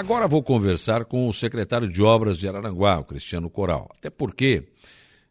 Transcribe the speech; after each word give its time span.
Agora 0.00 0.26
vou 0.26 0.42
conversar 0.42 1.04
com 1.04 1.28
o 1.28 1.32
secretário 1.32 1.86
de 1.86 2.00
Obras 2.00 2.38
de 2.38 2.48
Araranguá, 2.48 2.98
o 3.00 3.04
Cristiano 3.04 3.50
Coral. 3.50 3.86
Até 3.98 4.08
porque 4.08 4.66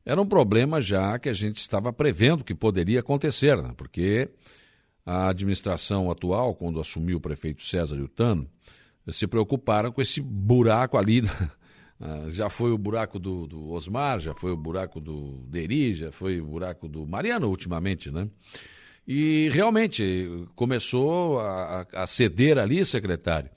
era 0.06 0.22
um 0.22 0.28
problema 0.28 0.80
já 0.80 1.18
que 1.18 1.28
a 1.28 1.34
gente 1.34 1.58
estava 1.58 1.92
prevendo 1.92 2.44
que 2.44 2.54
poderia 2.54 3.00
acontecer, 3.00 3.60
né? 3.60 3.74
porque 3.76 4.30
a 5.04 5.30
administração 5.30 6.12
atual, 6.12 6.54
quando 6.54 6.80
assumiu 6.80 7.18
o 7.18 7.20
prefeito 7.20 7.64
César 7.64 7.96
Yutano, 7.96 8.48
se 9.08 9.26
preocuparam 9.26 9.92
com 9.92 10.04
esse 10.04 10.22
buraco 10.22 10.98
ali. 10.98 11.24
Ah, 12.02 12.30
já 12.30 12.50
foi 12.50 12.72
o 12.72 12.78
buraco 12.78 13.20
do, 13.20 13.46
do, 13.46 13.74
Osmar, 13.74 14.22
já 14.22 14.34
foi 14.34 14.54
o 14.54 14.56
buraco 14.56 15.02
do 15.02 15.44
Deri, 15.50 15.94
já 15.96 16.14
foi 16.14 16.40
o 16.40 16.46
buraco 16.46 16.88
do 16.88 17.06
Mariano 17.06 17.50
ultimamente, 17.50 18.10
né? 18.10 18.30
E 19.06 19.50
realmente 19.52 20.48
começou 20.56 21.42
a, 21.42 21.86
a 21.92 22.08
ceder 22.08 22.58
ali, 22.58 22.86
secretário. 22.86 23.50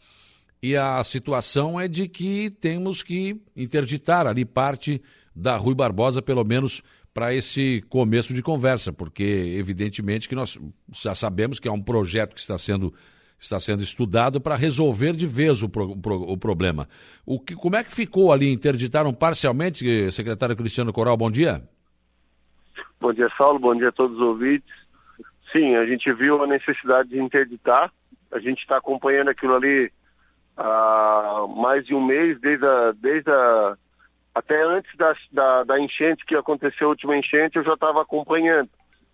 E 0.62 0.76
a 0.76 1.02
situação 1.02 1.80
é 1.80 1.88
de 1.88 2.06
que 2.06 2.48
temos 2.48 3.02
que 3.02 3.42
interditar 3.56 4.28
ali 4.28 4.44
parte 4.44 5.02
da 5.34 5.56
Rui 5.56 5.74
Barbosa, 5.74 6.22
pelo 6.22 6.44
menos 6.44 6.82
para 7.12 7.34
esse 7.34 7.82
começo 7.88 8.32
de 8.32 8.42
conversa, 8.42 8.92
porque 8.92 9.24
evidentemente 9.24 10.28
que 10.28 10.36
nós 10.36 10.56
já 10.92 11.16
sabemos 11.16 11.58
que 11.58 11.66
é 11.66 11.72
um 11.72 11.82
projeto 11.82 12.34
que 12.34 12.40
está 12.40 12.56
sendo 12.56 12.94
está 13.40 13.58
sendo 13.58 13.82
estudado 13.82 14.40
para 14.40 14.54
resolver 14.54 15.14
de 15.16 15.26
vez 15.26 15.64
o, 15.64 15.68
pro, 15.68 15.90
o, 16.00 16.38
problema. 16.38 16.88
O 17.26 17.40
que, 17.40 17.56
como 17.56 17.74
é 17.74 17.82
que 17.82 17.92
ficou 17.92 18.32
ali? 18.32 18.52
Interditaram 18.52 19.12
parcialmente, 19.12 20.12
secretário 20.12 20.54
Cristiano 20.54 20.92
Coral, 20.92 21.16
bom 21.16 21.28
dia. 21.28 21.60
Bom 23.00 23.12
dia, 23.12 23.28
Saulo, 23.36 23.58
bom 23.58 23.74
dia 23.74 23.88
a 23.88 23.92
todos 23.92 24.16
os 24.16 24.22
ouvintes. 24.22 24.72
Sim, 25.50 25.74
a 25.74 25.84
gente 25.84 26.12
viu 26.12 26.40
a 26.40 26.46
necessidade 26.46 27.08
de 27.08 27.20
interditar, 27.20 27.92
a 28.30 28.38
gente 28.38 28.60
está 28.60 28.76
acompanhando 28.76 29.30
aquilo 29.30 29.56
ali 29.56 29.90
há 30.56 31.46
mais 31.56 31.84
de 31.86 31.94
um 31.94 32.04
mês, 32.04 32.40
desde 32.40 32.66
a, 32.66 32.92
desde 32.92 33.30
a, 33.30 33.76
até 34.34 34.62
antes 34.62 34.94
da, 34.96 35.14
da, 35.32 35.64
da 35.64 35.80
enchente 35.80 36.24
que 36.24 36.34
aconteceu, 36.34 36.88
a 36.88 36.90
última 36.90 37.16
enchente, 37.16 37.56
eu 37.56 37.64
já 37.64 37.74
estava 37.74 38.02
acompanhando, 38.02 38.70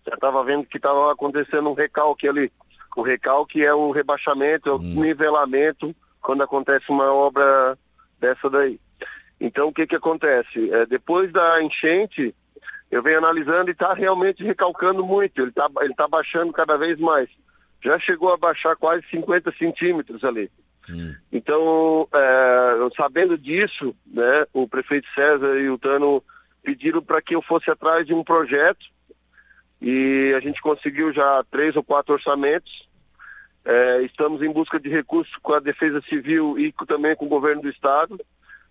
já 0.07 0.13
estava 0.13 0.43
vendo 0.43 0.65
que 0.65 0.77
estava 0.77 1.11
acontecendo 1.11 1.69
um 1.69 1.73
recalque 1.73 2.27
ali 2.27 2.51
o 2.95 3.01
recalque 3.01 3.63
é 3.63 3.73
o 3.73 3.91
rebaixamento, 3.91 4.69
é 4.69 4.73
o 4.73 4.77
hum. 4.77 5.01
nivelamento 5.01 5.95
quando 6.21 6.43
acontece 6.43 6.85
uma 6.89 7.11
obra 7.13 7.77
dessa 8.19 8.49
daí. 8.49 8.79
Então 9.39 9.69
o 9.69 9.73
que 9.73 9.87
que 9.87 9.95
acontece? 9.95 10.69
É, 10.71 10.85
depois 10.85 11.31
da 11.31 11.63
enchente, 11.63 12.35
eu 12.91 13.01
venho 13.01 13.19
analisando 13.19 13.69
e 13.69 13.71
está 13.71 13.93
realmente 13.93 14.43
recalcando 14.43 15.05
muito, 15.05 15.41
ele 15.41 15.49
está 15.49 15.69
ele 15.81 15.93
tá 15.93 16.07
baixando 16.07 16.51
cada 16.51 16.77
vez 16.77 16.99
mais. 16.99 17.29
Já 17.81 17.97
chegou 17.99 18.33
a 18.33 18.37
baixar 18.37 18.75
quase 18.75 19.05
50 19.09 19.53
centímetros 19.57 20.23
ali. 20.23 20.51
Hum. 20.89 21.15
Então, 21.31 22.07
é, 22.13 22.89
sabendo 22.95 23.37
disso, 23.37 23.95
né, 24.07 24.45
o 24.53 24.67
prefeito 24.67 25.07
César 25.13 25.59
e 25.59 25.69
o 25.69 25.77
Tano 25.77 26.23
pediram 26.63 27.01
para 27.01 27.21
que 27.21 27.35
eu 27.35 27.41
fosse 27.41 27.69
atrás 27.69 28.05
de 28.05 28.13
um 28.13 28.23
projeto 28.23 28.85
e 29.81 30.33
a 30.35 30.39
gente 30.39 30.61
conseguiu 30.61 31.13
já 31.13 31.43
três 31.49 31.75
ou 31.75 31.83
quatro 31.83 32.13
orçamentos. 32.13 32.87
É, 33.63 34.01
estamos 34.01 34.41
em 34.41 34.51
busca 34.51 34.79
de 34.79 34.89
recursos 34.89 35.33
com 35.41 35.53
a 35.53 35.59
Defesa 35.59 36.01
Civil 36.09 36.57
e 36.57 36.73
também 36.87 37.15
com 37.15 37.25
o 37.25 37.29
governo 37.29 37.61
do 37.61 37.69
Estado, 37.69 38.19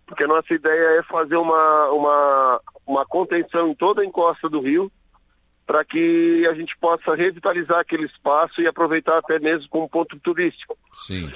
porque 0.07 0.25
a 0.25 0.29
nossa 0.29 0.53
ideia 0.53 0.99
é 0.99 1.03
fazer 1.03 1.37
uma, 1.37 1.91
uma, 1.91 2.61
uma 2.87 3.07
contenção 3.07 3.69
em 3.69 3.75
toda 3.75 4.03
a 4.03 4.05
encosta 4.05 4.49
do 4.49 4.61
rio, 4.61 4.91
para 5.67 5.85
que 5.85 6.47
a 6.51 6.55
gente 6.55 6.75
possa 6.79 7.15
revitalizar 7.15 7.81
aquele 7.81 8.07
espaço 8.07 8.61
e 8.63 8.67
aproveitar 8.67 9.19
até 9.19 9.39
mesmo 9.39 9.69
como 9.69 9.89
ponto 9.89 10.19
turístico. 10.21 10.79
Sim. 11.07 11.31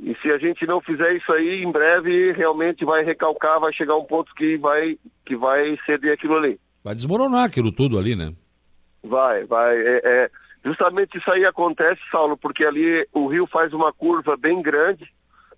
E 0.00 0.16
se 0.22 0.30
a 0.30 0.38
gente 0.38 0.64
não 0.66 0.80
fizer 0.80 1.12
isso 1.16 1.30
aí, 1.32 1.62
em 1.62 1.72
breve 1.72 2.32
realmente 2.32 2.84
vai 2.84 3.04
recalcar, 3.04 3.58
vai 3.58 3.72
chegar 3.72 3.96
um 3.96 4.04
ponto 4.04 4.32
que 4.34 4.56
vai, 4.56 4.96
que 5.26 5.36
vai 5.36 5.76
ceder 5.84 6.12
aquilo 6.12 6.36
ali. 6.36 6.58
Vai 6.84 6.94
desmoronar 6.94 7.44
aquilo 7.44 7.72
tudo 7.72 7.98
ali, 7.98 8.14
né? 8.14 8.32
Vai, 9.02 9.44
vai. 9.44 9.76
É, 9.76 10.00
é, 10.04 10.30
justamente 10.64 11.18
isso 11.18 11.30
aí 11.30 11.44
acontece, 11.44 12.00
Saulo, 12.10 12.36
porque 12.36 12.64
ali 12.64 13.06
o 13.12 13.26
rio 13.26 13.46
faz 13.46 13.72
uma 13.72 13.92
curva 13.92 14.36
bem 14.36 14.62
grande, 14.62 15.04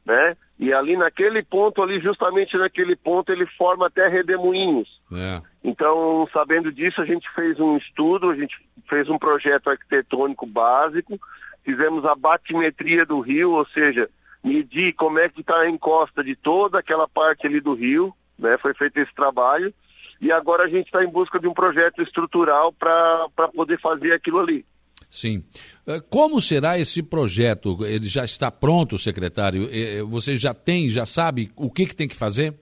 né? 0.05 0.37
E 0.59 0.73
ali 0.73 0.97
naquele 0.97 1.43
ponto, 1.43 1.83
ali 1.83 2.01
justamente 2.01 2.57
naquele 2.57 2.97
ponto, 2.97 3.31
ele 3.31 3.47
forma 3.47 3.87
até 3.87 4.09
redemoinhos. 4.09 4.89
É. 5.13 5.43
Então, 5.63 6.27
sabendo 6.33 6.73
disso, 6.73 7.01
a 7.01 7.05
gente 7.05 7.29
fez 7.35 7.61
um 7.61 7.77
estudo, 7.77 8.31
a 8.31 8.35
gente 8.35 8.57
fez 8.89 9.09
um 9.09 9.19
projeto 9.19 9.69
arquitetônico 9.69 10.47
básico, 10.47 11.19
fizemos 11.63 12.05
a 12.07 12.15
batimetria 12.15 13.05
do 13.05 13.21
rio, 13.21 13.53
ou 13.53 13.67
seja, 13.69 14.09
medir 14.43 14.95
como 14.95 15.19
é 15.19 15.29
que 15.29 15.41
está 15.41 15.61
a 15.61 15.69
encosta 15.69 16.25
de 16.25 16.35
toda 16.35 16.79
aquela 16.79 17.07
parte 17.09 17.47
ali 17.47 17.61
do 17.61 17.75
rio, 17.75 18.15
né? 18.39 18.57
Foi 18.59 18.75
feito 18.75 18.97
esse 18.99 19.15
trabalho 19.15 19.73
e 20.21 20.31
agora 20.31 20.65
a 20.65 20.69
gente 20.69 20.87
está 20.87 21.03
em 21.03 21.11
busca 21.11 21.39
de 21.39 21.49
um 21.49 21.55
projeto 21.55 22.03
estrutural 22.03 22.73
para 22.73 23.49
poder 23.55 23.81
fazer 23.81 24.13
aquilo 24.13 24.39
ali. 24.39 24.65
Sim. 25.11 25.43
Eh, 25.87 26.01
como 26.09 26.41
será 26.41 26.79
esse 26.79 27.03
projeto? 27.03 27.85
Ele 27.85 28.07
já 28.07 28.23
está 28.23 28.51
pronto, 28.51 28.99
secretário? 28.99 29.69
Eh, 29.71 29.99
eh, 29.99 30.03
você 30.03 30.37
já 30.37 30.55
tem, 30.55 30.89
já 30.89 31.05
sabe 31.05 31.51
o 31.57 31.71
que, 31.71 31.87
que 31.87 31.97
tem 31.97 32.07
que 32.07 32.17
fazer? 32.17 32.55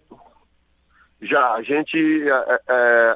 Já, 1.20 1.54
a 1.54 1.62
gente, 1.62 1.98
a, 2.30 2.60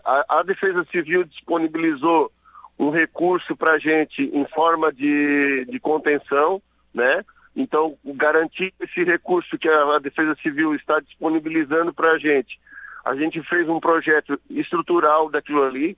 a, 0.04 0.40
a 0.40 0.42
Defesa 0.42 0.84
Civil 0.90 1.24
disponibilizou 1.24 2.30
um 2.78 2.90
recurso 2.90 3.56
para 3.56 3.74
a 3.74 3.78
gente 3.78 4.22
em 4.22 4.44
forma 4.46 4.92
de, 4.92 5.64
de 5.66 5.78
contenção, 5.78 6.60
né? 6.92 7.24
Então, 7.54 7.96
garantir 8.04 8.72
esse 8.80 9.04
recurso 9.04 9.58
que 9.58 9.68
a, 9.68 9.96
a 9.96 9.98
Defesa 9.98 10.34
Civil 10.42 10.74
está 10.74 11.00
disponibilizando 11.00 11.92
para 11.92 12.12
a 12.12 12.18
gente 12.18 12.58
a 13.04 13.14
gente 13.16 13.42
fez 13.42 13.68
um 13.68 13.80
projeto 13.80 14.40
estrutural 14.48 15.28
daquilo 15.28 15.64
ali. 15.64 15.96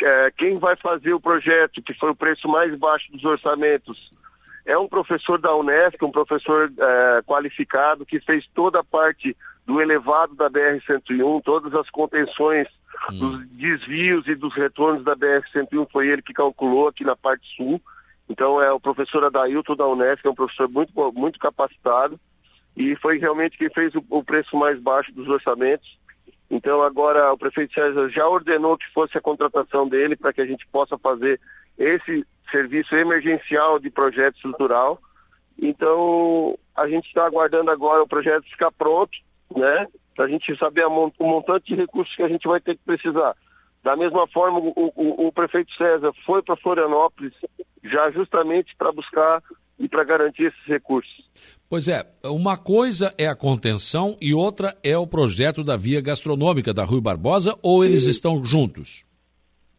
É, 0.00 0.30
quem 0.36 0.58
vai 0.58 0.76
fazer 0.76 1.12
o 1.12 1.20
projeto, 1.20 1.82
que 1.82 1.94
foi 1.94 2.10
o 2.10 2.16
preço 2.16 2.48
mais 2.48 2.76
baixo 2.76 3.10
dos 3.12 3.24
orçamentos, 3.24 4.10
é 4.64 4.78
um 4.78 4.88
professor 4.88 5.38
da 5.38 5.54
Unesco, 5.54 6.06
um 6.06 6.12
professor 6.12 6.72
é, 6.78 7.22
qualificado, 7.22 8.06
que 8.06 8.20
fez 8.20 8.46
toda 8.54 8.80
a 8.80 8.84
parte 8.84 9.36
do 9.66 9.80
elevado 9.80 10.34
da 10.34 10.48
BR-101, 10.48 11.42
todas 11.44 11.74
as 11.74 11.90
contenções 11.90 12.68
hum. 13.10 13.18
dos 13.18 13.48
desvios 13.48 14.26
e 14.28 14.34
dos 14.34 14.54
retornos 14.54 15.04
da 15.04 15.16
BR-101, 15.16 15.88
foi 15.90 16.08
ele 16.08 16.22
que 16.22 16.32
calculou 16.32 16.88
aqui 16.88 17.04
na 17.04 17.16
parte 17.16 17.44
sul. 17.56 17.80
Então 18.28 18.60
é 18.60 18.72
o 18.72 18.80
professor 18.80 19.24
Adailton 19.24 19.76
da 19.76 19.86
Unesco, 19.86 20.26
é 20.26 20.30
um 20.30 20.34
professor 20.34 20.68
muito, 20.68 20.92
muito 21.12 21.38
capacitado 21.38 22.18
e 22.76 22.96
foi 22.96 23.18
realmente 23.18 23.58
quem 23.58 23.68
fez 23.70 23.94
o, 23.94 24.04
o 24.08 24.24
preço 24.24 24.56
mais 24.56 24.80
baixo 24.80 25.12
dos 25.12 25.28
orçamentos. 25.28 25.98
Então 26.50 26.82
agora 26.82 27.32
o 27.32 27.38
prefeito 27.38 27.74
César 27.74 28.08
já 28.10 28.26
ordenou 28.26 28.76
que 28.76 28.90
fosse 28.92 29.16
a 29.16 29.20
contratação 29.20 29.88
dele 29.88 30.16
para 30.16 30.32
que 30.32 30.40
a 30.40 30.46
gente 30.46 30.66
possa 30.68 30.98
fazer 30.98 31.40
esse 31.78 32.26
serviço 32.50 32.94
emergencial 32.94 33.78
de 33.78 33.90
projeto 33.90 34.36
estrutural. 34.36 35.00
Então 35.60 36.58
a 36.74 36.86
gente 36.88 37.06
está 37.06 37.26
aguardando 37.26 37.70
agora 37.70 38.02
o 38.02 38.08
projeto 38.08 38.44
ficar 38.44 38.70
pronto, 38.72 39.16
né? 39.54 39.86
Para 40.14 40.26
a 40.26 40.28
gente 40.28 40.56
saber 40.58 40.84
o 40.86 41.12
montante 41.20 41.66
de 41.66 41.74
recursos 41.74 42.14
que 42.14 42.22
a 42.22 42.28
gente 42.28 42.46
vai 42.46 42.60
ter 42.60 42.76
que 42.76 42.84
precisar. 42.84 43.34
Da 43.82 43.96
mesma 43.96 44.26
forma, 44.28 44.58
o, 44.58 44.92
o, 44.94 45.26
o 45.26 45.32
prefeito 45.32 45.72
César 45.74 46.12
foi 46.24 46.42
para 46.42 46.56
Florianópolis 46.56 47.34
já 47.82 48.10
justamente 48.10 48.74
para 48.76 48.92
buscar 48.92 49.42
e 49.78 49.88
para 49.88 50.04
garantir 50.04 50.44
esses 50.44 50.66
recursos. 50.66 51.28
Pois 51.68 51.88
é, 51.88 52.06
uma 52.24 52.56
coisa 52.56 53.12
é 53.18 53.26
a 53.26 53.34
contenção 53.34 54.16
e 54.20 54.32
outra 54.32 54.76
é 54.84 54.96
o 54.96 55.06
projeto 55.06 55.64
da 55.64 55.76
via 55.76 56.00
gastronômica 56.00 56.72
da 56.72 56.84
Rui 56.84 57.00
Barbosa 57.00 57.58
ou 57.62 57.84
eles 57.84 58.04
Sim. 58.04 58.10
estão 58.10 58.44
juntos? 58.44 59.04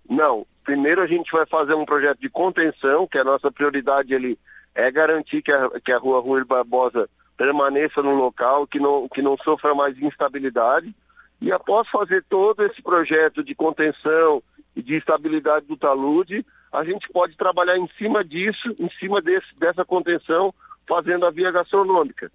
Não, 0.09 0.46
primeiro 0.66 1.02
a 1.02 1.08
gente 1.08 1.31
vai 1.31 1.46
fazer 1.46 1.75
um 1.75 1.85
projeto 1.85 2.20
de 2.20 2.30
contenção, 2.30 3.08
que 3.08 3.18
a 3.18 3.24
nossa 3.24 3.52
prioridade 3.52 4.14
ele 4.14 4.38
é 4.75 4.91
garantir 4.91 5.41
que 5.41 5.52
a, 5.52 5.70
que 5.80 5.91
a 5.91 5.97
rua 5.97 6.20
Rui 6.20 6.44
Barbosa 6.44 7.08
permaneça 7.38 8.02
no 8.02 8.14
local, 8.16 8.68
que 8.68 8.80
não, 8.80 9.08
que 9.08 9.22
não 9.22 9.38
sofra 9.38 9.73
mais 9.73 9.97
instabilidade. 10.02 10.94
E 11.43 11.51
após 11.51 11.85
fazer 11.90 12.23
todo 12.29 12.63
esse 12.63 12.81
projeto 12.81 13.43
de 13.43 13.53
contenção 13.53 14.41
e 14.73 14.81
de 14.81 14.95
estabilidade 14.95 15.66
do 15.66 15.75
talude, 15.75 16.45
a 16.72 16.85
gente 16.85 17.09
pode 17.09 17.35
trabalhar 17.35 17.78
em 17.78 17.85
cima 17.97 18.23
disso, 18.23 18.73
em 18.79 18.90
cima 18.91 19.22
desse, 19.22 19.53
dessa 19.59 19.84
contenção, 19.84 20.53
fazendo 20.87 21.25
a 21.25 21.31
via 21.31 21.51
gastronômica. 21.51 22.31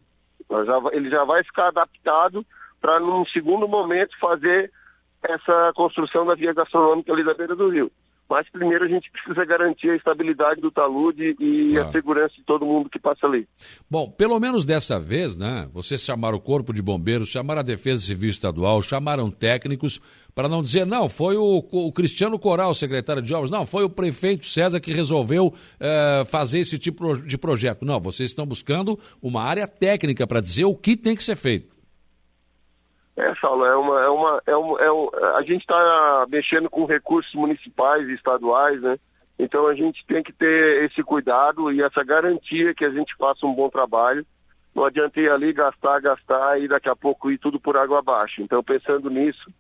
Ele 0.93 1.09
já 1.09 1.25
vai 1.25 1.43
ficar 1.43 1.69
adaptado 1.69 2.45
para, 2.83 3.01
num 3.01 3.25
segundo 3.25 3.67
momento, 3.67 4.11
fazer 4.21 4.71
essa 5.23 5.73
construção 5.75 6.27
da 6.27 6.35
via 6.35 6.53
gastronômica 6.53 7.11
ali 7.11 7.25
da 7.25 7.33
beira 7.33 7.57
do 7.57 7.71
rio. 7.71 7.91
Mas 8.29 8.49
primeiro 8.51 8.85
a 8.85 8.89
gente 8.89 9.11
precisa 9.11 9.45
garantir 9.45 9.91
a 9.91 9.97
estabilidade 9.97 10.61
do 10.61 10.71
talude 10.71 11.35
e 11.41 11.73
claro. 11.73 11.89
a 11.89 11.93
segurança 11.93 12.35
de 12.37 12.45
todo 12.45 12.67
mundo 12.67 12.91
que 12.91 12.99
passa 12.99 13.27
ali. 13.27 13.49
Bom, 13.91 14.11
pelo 14.11 14.39
menos 14.39 14.67
dessa 14.67 15.01
vez, 15.01 15.37
né? 15.37 15.69
Vocês 15.73 16.03
chamaram 16.03 16.37
o 16.37 16.41
Corpo 16.41 16.73
de 16.73 16.83
Bombeiros, 16.83 17.29
chamaram 17.29 17.61
a 17.61 17.65
Defesa 17.65 18.03
Civil 18.03 18.29
Estadual, 18.29 18.83
chamaram 18.83 19.31
técnicos, 19.31 20.01
para 20.35 20.49
não 20.49 20.63
dizer, 20.63 20.85
não, 20.85 21.09
foi 21.09 21.37
o, 21.37 21.65
o, 21.71 21.93
Cristiano 21.93 22.39
Coral, 22.39 22.75
secretário 22.75 23.23
de 23.23 23.35
obras, 23.35 23.51
não, 23.51 23.67
foi 23.67 23.85
o 23.85 23.91
prefeito 23.91 24.47
César 24.47 24.79
que 24.79 24.93
resolveu 24.93 25.53
é, 25.81 26.25
fazer 26.27 26.61
esse 26.61 26.79
tipo 26.79 27.17
de 27.17 27.39
projeto. 27.39 27.85
Não, 27.85 27.99
vocês 27.99 28.31
estão 28.31 28.47
buscando 28.47 28.99
uma 29.23 29.43
área 29.43 29.67
técnica 29.67 30.27
para 30.27 30.41
dizer 30.41 30.65
o 30.65 30.77
que 30.77 30.97
tem 30.97 31.17
que 31.17 31.25
ser 31.25 31.37
feito. 31.37 31.78
É, 33.19 33.35
Saulo, 33.41 33.65
é 33.65 33.77
uma, 33.77 34.01
é 34.01 34.09
uma, 34.09 34.43
é 34.47 34.57
uma, 34.57 34.81
é 34.81 34.93
um, 34.93 35.09
a 35.37 35.43
gente 35.43 35.63
está 35.63 36.25
mexendo 36.31 36.71
com 36.71 36.85
recursos 36.85 37.35
municipais 37.35 38.09
e 38.09 38.13
estaduais, 38.13 38.81
né? 38.81 38.97
Então 39.37 39.67
a 39.67 39.75
gente 39.75 40.07
tem 40.07 40.23
que 40.23 40.33
ter 40.33 40.85
esse 40.85 41.03
cuidado 41.03 41.73
e 41.73 41.83
essa 41.83 42.05
garantia 42.05 42.73
que 42.73 42.85
a 42.85 42.91
gente 42.91 43.17
faça 43.17 43.45
um 43.45 43.55
bom 43.55 43.69
trabalho. 43.69 44.25
Não 44.73 44.85
adianta 44.85 45.19
ir 45.21 45.29
ali 45.29 45.53
gastar, 45.53 46.01
gastar 46.01 46.61
e 46.61 46.69
daqui 46.69 46.89
a 46.89 46.95
pouco 46.95 47.29
ir 47.29 47.39
tudo 47.39 47.59
por 47.59 47.77
água 47.77 47.99
abaixo. 47.99 48.41
Então 48.41 48.63
pensando 48.63 49.11
nisso, 49.11 49.51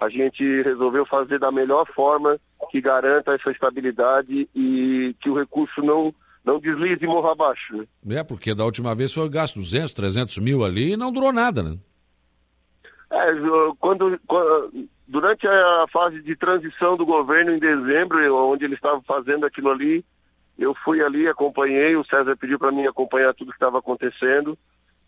a 0.00 0.08
gente 0.08 0.62
resolveu 0.62 1.04
fazer 1.04 1.40
da 1.40 1.50
melhor 1.50 1.86
forma 1.92 2.38
que 2.70 2.80
garanta 2.80 3.34
essa 3.34 3.50
estabilidade 3.50 4.48
e 4.54 5.16
que 5.20 5.28
o 5.28 5.36
recurso 5.36 5.82
não 5.82 6.14
não 6.44 6.60
deslize 6.60 7.04
e 7.04 7.06
morra 7.06 7.32
abaixo. 7.32 7.76
Né? 7.76 8.16
É, 8.16 8.24
porque 8.24 8.54
da 8.54 8.64
última 8.64 8.94
vez 8.94 9.12
foi 9.12 9.28
gasto 9.28 9.58
200, 9.58 9.92
300 9.92 10.38
mil 10.38 10.64
ali 10.64 10.92
e 10.92 10.96
não 10.96 11.12
durou 11.12 11.32
nada, 11.32 11.62
né? 11.62 11.76
É, 13.10 13.32
quando, 13.78 14.20
quando, 14.26 14.88
durante 15.06 15.46
a 15.46 15.86
fase 15.90 16.20
de 16.22 16.36
transição 16.36 16.96
do 16.96 17.06
governo 17.06 17.52
em 17.52 17.58
dezembro, 17.58 18.34
onde 18.34 18.64
ele 18.64 18.74
estava 18.74 19.00
fazendo 19.02 19.46
aquilo 19.46 19.70
ali, 19.70 20.04
eu 20.58 20.74
fui 20.74 21.02
ali, 21.02 21.28
acompanhei, 21.28 21.96
o 21.96 22.04
César 22.04 22.36
pediu 22.36 22.58
para 22.58 22.72
mim 22.72 22.86
acompanhar 22.86 23.32
tudo 23.32 23.50
que 23.50 23.56
estava 23.56 23.78
acontecendo 23.78 24.58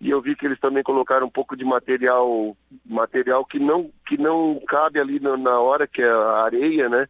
e 0.01 0.09
eu 0.09 0.21
vi 0.21 0.35
que 0.35 0.47
eles 0.47 0.59
também 0.59 0.83
colocaram 0.83 1.27
um 1.27 1.31
pouco 1.31 1.55
de 1.55 1.65
material, 1.65 2.57
material 2.87 3.45
que 3.45 3.59
não, 3.59 3.91
que 4.07 4.17
não 4.17 4.59
cabe 4.67 4.99
ali 4.99 5.21
na, 5.21 5.37
na 5.37 5.61
hora, 5.61 5.87
que 5.87 6.01
é 6.01 6.09
a 6.09 6.43
areia, 6.43 6.89
né? 6.89 7.07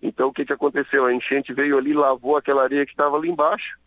Então 0.00 0.28
o 0.28 0.32
que, 0.32 0.46
que 0.46 0.52
aconteceu? 0.52 1.04
A 1.04 1.12
enchente 1.12 1.52
veio 1.52 1.76
ali, 1.76 1.92
lavou 1.92 2.38
aquela 2.38 2.62
areia 2.62 2.86
que 2.86 2.92
estava 2.92 3.16
ali 3.18 3.28
embaixo 3.28 3.78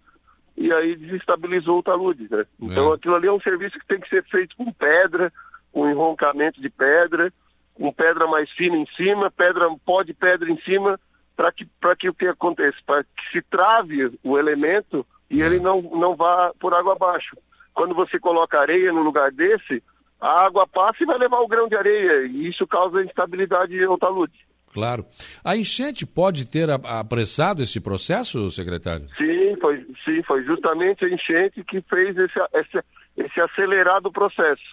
e 0.56 0.72
aí 0.72 0.96
desestabilizou 0.96 1.80
o 1.80 1.84
talude, 1.84 2.28
né? 2.30 2.46
Então 2.62 2.92
é. 2.92 2.96
aquilo 2.96 3.16
ali 3.16 3.28
é 3.28 3.32
um 3.32 3.42
serviço 3.42 3.80
que 3.80 3.88
tem 3.88 4.00
que 4.00 4.08
ser 4.08 4.24
feito 4.26 4.56
com 4.56 4.72
pedra, 4.72 5.34
com 5.74 5.90
enroncamento 5.90 6.62
de 6.62 6.70
pedra, 6.70 7.34
com 7.74 7.92
pedra 7.92 8.28
mais 8.28 8.50
fina 8.52 8.78
em 8.78 8.86
cima, 8.96 9.32
pedra, 9.32 9.68
pó 9.84 10.04
de 10.04 10.14
pedra 10.14 10.50
em 10.50 10.62
cima, 10.62 11.00
para 11.36 11.52
que, 11.52 11.68
que 12.00 12.10
o 12.10 12.14
que 12.14 12.28
aconteça? 12.28 12.78
Para 12.86 13.04
que 13.04 13.32
se 13.32 13.42
trave 13.42 14.18
o 14.24 14.38
elemento 14.38 15.06
e 15.30 15.42
ele 15.42 15.60
não, 15.60 15.82
não 15.82 16.16
vá 16.16 16.54
por 16.60 16.74
água 16.74 16.94
abaixo. 16.94 17.36
Quando 17.74 17.96
você 17.96 18.20
coloca 18.20 18.60
areia 18.60 18.94
no 18.94 19.02
lugar 19.02 19.32
desse, 19.32 19.82
a 20.22 20.46
água 20.46 20.68
passa 20.68 21.02
e 21.02 21.08
vai 21.08 21.18
levar 21.18 21.40
o 21.40 21.48
grão 21.48 21.68
de 21.68 21.76
areia, 21.76 22.28
e 22.28 22.48
isso 22.48 22.68
causa 22.68 23.04
instabilidade 23.04 23.84
ao 23.84 23.98
talude. 23.98 24.46
Claro. 24.72 25.06
A 25.44 25.56
enchente 25.56 26.06
pode 26.06 26.46
ter 26.46 26.70
apressado 26.70 27.62
esse 27.62 27.80
processo, 27.80 28.50
secretário? 28.50 29.08
Sim, 29.18 29.56
foi, 29.60 29.86
sim, 30.06 30.24
foi 30.24 30.44
justamente 30.44 31.06
a 31.06 31.10
enchente 31.10 31.64
que 31.64 31.82
fez 31.82 32.16
esse, 32.18 32.40
esse, 32.54 32.84
esse 33.18 33.42
acelerado 33.42 34.12
processo. 34.12 34.64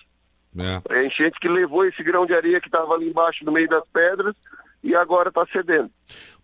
É. 0.58 0.82
A 0.88 1.04
enchente 1.04 1.38
que 1.40 1.48
levou 1.48 1.84
esse 1.84 2.02
grão 2.02 2.26
de 2.26 2.34
areia 2.34 2.60
que 2.60 2.68
estava 2.68 2.94
ali 2.94 3.08
embaixo 3.08 3.44
no 3.44 3.52
meio 3.52 3.68
das 3.68 3.84
pedras 3.92 4.34
e 4.82 4.94
agora 4.94 5.28
está 5.28 5.46
cedendo. 5.52 5.90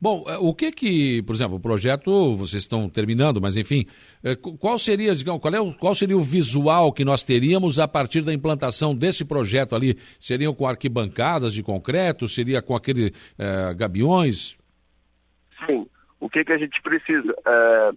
Bom, 0.01 0.25
é, 0.29 0.37
o 0.39 0.55
que 0.55 0.71
que, 0.71 1.23
por 1.23 1.35
exemplo, 1.35 1.57
o 1.57 1.61
projeto 1.61 2.37
vocês 2.37 2.63
estão 2.63 2.89
terminando, 2.89 3.41
mas 3.41 3.57
enfim, 3.57 3.87
é, 4.23 4.37
qual 4.37 4.79
seria, 4.79 5.15
digamos, 5.15 5.41
qual, 5.41 5.55
é 5.55 5.61
o, 5.61 5.73
qual 5.73 5.95
seria 5.95 6.17
o 6.17 6.23
visual 6.23 6.93
que 6.93 7.05
nós 7.05 7.23
teríamos 7.23 7.79
a 7.79 7.89
partir 7.89 8.23
da 8.23 8.33
implantação 8.33 8.95
desse 8.95 9.25
projeto 9.25 9.75
ali? 9.75 9.99
Seriam 10.21 10.55
com 10.55 10.67
arquibancadas 10.67 11.53
de 11.53 11.63
concreto? 11.63 12.29
Seria 12.29 12.61
com 12.61 12.77
aquele 12.77 13.13
é, 13.39 13.75
gabiões? 13.75 14.57
Sim. 15.67 15.89
O 16.21 16.29
que 16.29 16.45
que 16.45 16.53
a 16.53 16.59
gente 16.59 16.81
precisa? 16.83 17.35
É, 17.47 17.91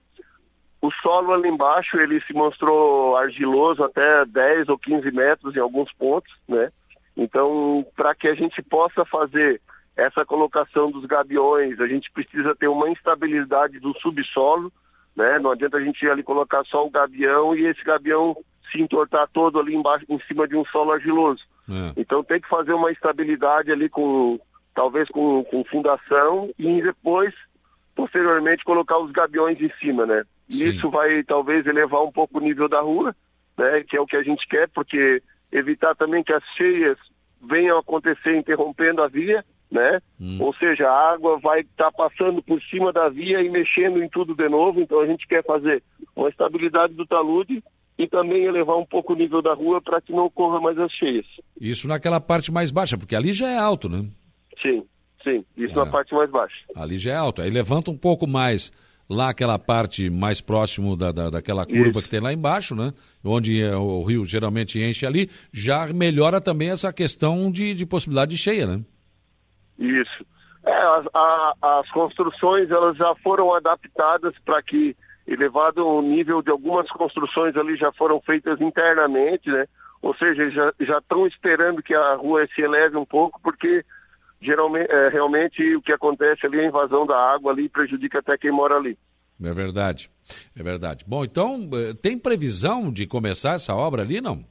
o 0.81 0.91
solo 0.91 1.33
ali 1.33 1.49
embaixo, 1.49 1.97
ele 1.97 2.21
se 2.21 2.33
mostrou 2.33 3.17
argiloso 3.17 3.83
até 3.83 4.25
10 4.25 4.69
ou 4.69 4.77
15 4.77 5.11
metros 5.11 5.55
em 5.55 5.59
alguns 5.59 5.91
pontos, 5.93 6.31
né? 6.47 6.71
Então, 7.17 7.85
para 7.95 8.15
que 8.15 8.27
a 8.27 8.35
gente 8.35 8.61
possa 8.61 9.03
fazer 9.03 9.61
essa 9.95 10.25
colocação 10.25 10.89
dos 10.89 11.05
gabiões, 11.05 11.79
a 11.81 11.87
gente 11.87 12.09
precisa 12.11 12.55
ter 12.55 12.69
uma 12.69 12.89
instabilidade 12.89 13.79
do 13.79 13.93
subsolo, 13.99 14.71
né? 15.15 15.37
Não 15.39 15.51
adianta 15.51 15.77
a 15.77 15.83
gente 15.83 16.01
ir 16.03 16.09
ali 16.09 16.23
colocar 16.23 16.63
só 16.65 16.85
o 16.85 16.89
gabião 16.89 17.53
e 17.53 17.65
esse 17.65 17.83
gabião 17.83 18.37
se 18.71 18.81
entortar 18.81 19.27
todo 19.33 19.59
ali 19.59 19.75
embaixo, 19.75 20.05
em 20.07 20.19
cima 20.21 20.47
de 20.47 20.55
um 20.55 20.63
solo 20.65 20.93
argiloso. 20.93 21.43
É. 21.69 21.93
Então 21.97 22.23
tem 22.23 22.39
que 22.39 22.47
fazer 22.47 22.71
uma 22.73 22.91
estabilidade 22.91 23.71
ali 23.71 23.89
com, 23.89 24.39
talvez 24.73 25.09
com, 25.09 25.43
com 25.43 25.63
fundação 25.65 26.49
e 26.57 26.81
depois, 26.81 27.33
posteriormente, 27.93 28.63
colocar 28.63 28.97
os 28.99 29.11
gabiões 29.11 29.59
em 29.59 29.71
cima, 29.79 30.05
né? 30.05 30.23
Sim. 30.49 30.69
Isso 30.69 30.89
vai 30.89 31.23
talvez 31.23 31.65
elevar 31.65 32.03
um 32.03 32.11
pouco 32.11 32.39
o 32.39 32.41
nível 32.41 32.67
da 32.67 32.81
rua, 32.81 33.15
né, 33.57 33.83
que 33.87 33.95
é 33.95 34.01
o 34.01 34.05
que 34.05 34.15
a 34.15 34.23
gente 34.23 34.47
quer, 34.47 34.67
porque 34.69 35.21
evitar 35.51 35.95
também 35.95 36.23
que 36.23 36.33
as 36.33 36.43
cheias 36.55 36.97
venham 37.41 37.77
acontecer 37.77 38.35
interrompendo 38.35 39.01
a 39.01 39.07
via, 39.07 39.43
né? 39.71 40.01
Hum. 40.19 40.39
Ou 40.41 40.53
seja, 40.55 40.89
a 40.89 41.13
água 41.13 41.39
vai 41.39 41.61
estar 41.61 41.91
tá 41.91 41.91
passando 41.91 42.41
por 42.41 42.61
cima 42.63 42.91
da 42.91 43.07
via 43.07 43.41
e 43.41 43.49
mexendo 43.49 44.01
em 44.01 44.09
tudo 44.09 44.35
de 44.35 44.49
novo, 44.49 44.81
então 44.81 44.99
a 44.99 45.05
gente 45.05 45.27
quer 45.27 45.43
fazer 45.45 45.83
uma 46.15 46.29
estabilidade 46.29 46.93
do 46.93 47.05
talude 47.05 47.63
e 47.97 48.07
também 48.07 48.43
elevar 48.43 48.77
um 48.77 48.85
pouco 48.85 49.13
o 49.13 49.15
nível 49.15 49.41
da 49.41 49.53
rua 49.53 49.81
para 49.81 50.01
que 50.01 50.11
não 50.11 50.25
ocorra 50.25 50.59
mais 50.59 50.77
as 50.79 50.91
cheias. 50.93 51.25
Isso 51.59 51.87
naquela 51.87 52.19
parte 52.19 52.51
mais 52.51 52.71
baixa, 52.71 52.97
porque 52.97 53.15
ali 53.15 53.33
já 53.33 53.49
é 53.49 53.57
alto, 53.57 53.89
né? 53.89 54.05
Sim, 54.61 54.83
sim, 55.23 55.45
isso 55.55 55.73
é. 55.73 55.85
na 55.85 55.85
parte 55.85 56.13
mais 56.13 56.29
baixa. 56.29 56.55
Ali 56.75 56.97
já 56.97 57.11
é 57.11 57.15
alto, 57.15 57.41
aí 57.41 57.49
levanta 57.49 57.91
um 57.91 57.97
pouco 57.97 58.25
mais 58.25 58.71
lá 59.09 59.29
aquela 59.29 59.57
parte 59.57 60.09
mais 60.09 60.39
próximo 60.39 60.95
da, 60.95 61.11
da, 61.11 61.29
daquela 61.31 61.65
curva 61.65 61.89
Isso. 61.89 62.01
que 62.03 62.09
tem 62.09 62.19
lá 62.19 62.31
embaixo, 62.31 62.75
né? 62.75 62.93
Onde 63.23 63.61
é, 63.61 63.75
o 63.75 64.03
rio 64.03 64.23
geralmente 64.23 64.79
enche 64.79 65.05
ali, 65.05 65.29
já 65.51 65.87
melhora 65.87 66.39
também 66.39 66.69
essa 66.69 66.93
questão 66.93 67.51
de, 67.51 67.73
de 67.73 67.85
possibilidade 67.85 68.31
de 68.31 68.37
cheia, 68.37 68.67
né? 68.67 68.81
Isso. 69.79 70.25
É, 70.63 70.75
as, 70.75 71.05
a, 71.13 71.53
as 71.61 71.89
construções 71.91 72.69
elas 72.69 72.95
já 72.95 73.15
foram 73.23 73.53
adaptadas 73.53 74.33
para 74.45 74.61
que, 74.61 74.95
elevado 75.25 75.85
o 75.85 76.01
nível 76.01 76.41
de 76.41 76.51
algumas 76.51 76.87
construções 76.89 77.55
ali 77.57 77.75
já 77.75 77.91
foram 77.93 78.21
feitas 78.21 78.61
internamente, 78.61 79.49
né? 79.49 79.65
Ou 80.01 80.15
seja, 80.15 80.73
já 80.79 80.97
estão 80.99 81.27
esperando 81.27 81.83
que 81.83 81.93
a 81.93 82.15
rua 82.15 82.47
se 82.55 82.61
eleve 82.61 82.95
um 82.95 83.05
pouco, 83.05 83.39
porque 83.41 83.83
geralmente, 84.41 84.91
é, 84.91 85.09
realmente 85.09 85.75
o 85.75 85.81
que 85.81 85.91
acontece 85.91 86.45
ali 86.45 86.59
é 86.59 86.65
a 86.65 86.67
invasão 86.67 87.05
da 87.05 87.17
água 87.17 87.51
ali 87.51 87.67
prejudica 87.69 88.19
até 88.19 88.37
quem 88.37 88.51
mora 88.51 88.75
ali. 88.75 88.97
É 89.41 89.53
verdade, 89.53 90.09
é 90.57 90.61
verdade. 90.61 91.05
Bom, 91.07 91.23
então, 91.23 91.69
eh, 91.73 91.93
tem 91.93 92.17
previsão 92.17 92.91
de 92.91 93.07
começar 93.07 93.53
essa 93.53 93.73
obra 93.73 94.01
ali, 94.01 94.19
não? 94.19 94.43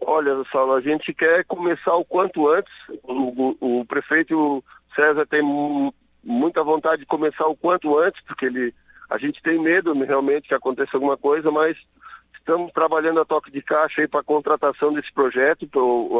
Olha, 0.00 0.42
Saulo, 0.52 0.74
a 0.74 0.80
gente 0.82 1.14
quer 1.14 1.44
começar 1.46 1.94
o 1.96 2.04
quanto 2.04 2.46
antes. 2.46 2.72
O, 3.02 3.56
o, 3.60 3.80
o 3.80 3.84
prefeito 3.86 4.62
César 4.94 5.26
tem 5.26 5.42
muita 6.22 6.62
vontade 6.62 7.00
de 7.00 7.06
começar 7.06 7.46
o 7.46 7.56
quanto 7.56 7.98
antes, 7.98 8.22
porque 8.26 8.44
ele, 8.44 8.74
a 9.08 9.16
gente 9.16 9.42
tem 9.42 9.58
medo 9.58 9.94
realmente 10.04 10.48
que 10.48 10.54
aconteça 10.54 10.90
alguma 10.98 11.16
coisa, 11.16 11.50
mas 11.50 11.74
estamos 12.44 12.70
trabalhando 12.72 13.20
a 13.20 13.24
toque 13.24 13.50
de 13.50 13.62
caixa 13.62 14.02
aí 14.02 14.06
para 14.06 14.20
a 14.20 14.24
contratação 14.24 14.92
desse 14.92 15.10
projeto. 15.12 15.66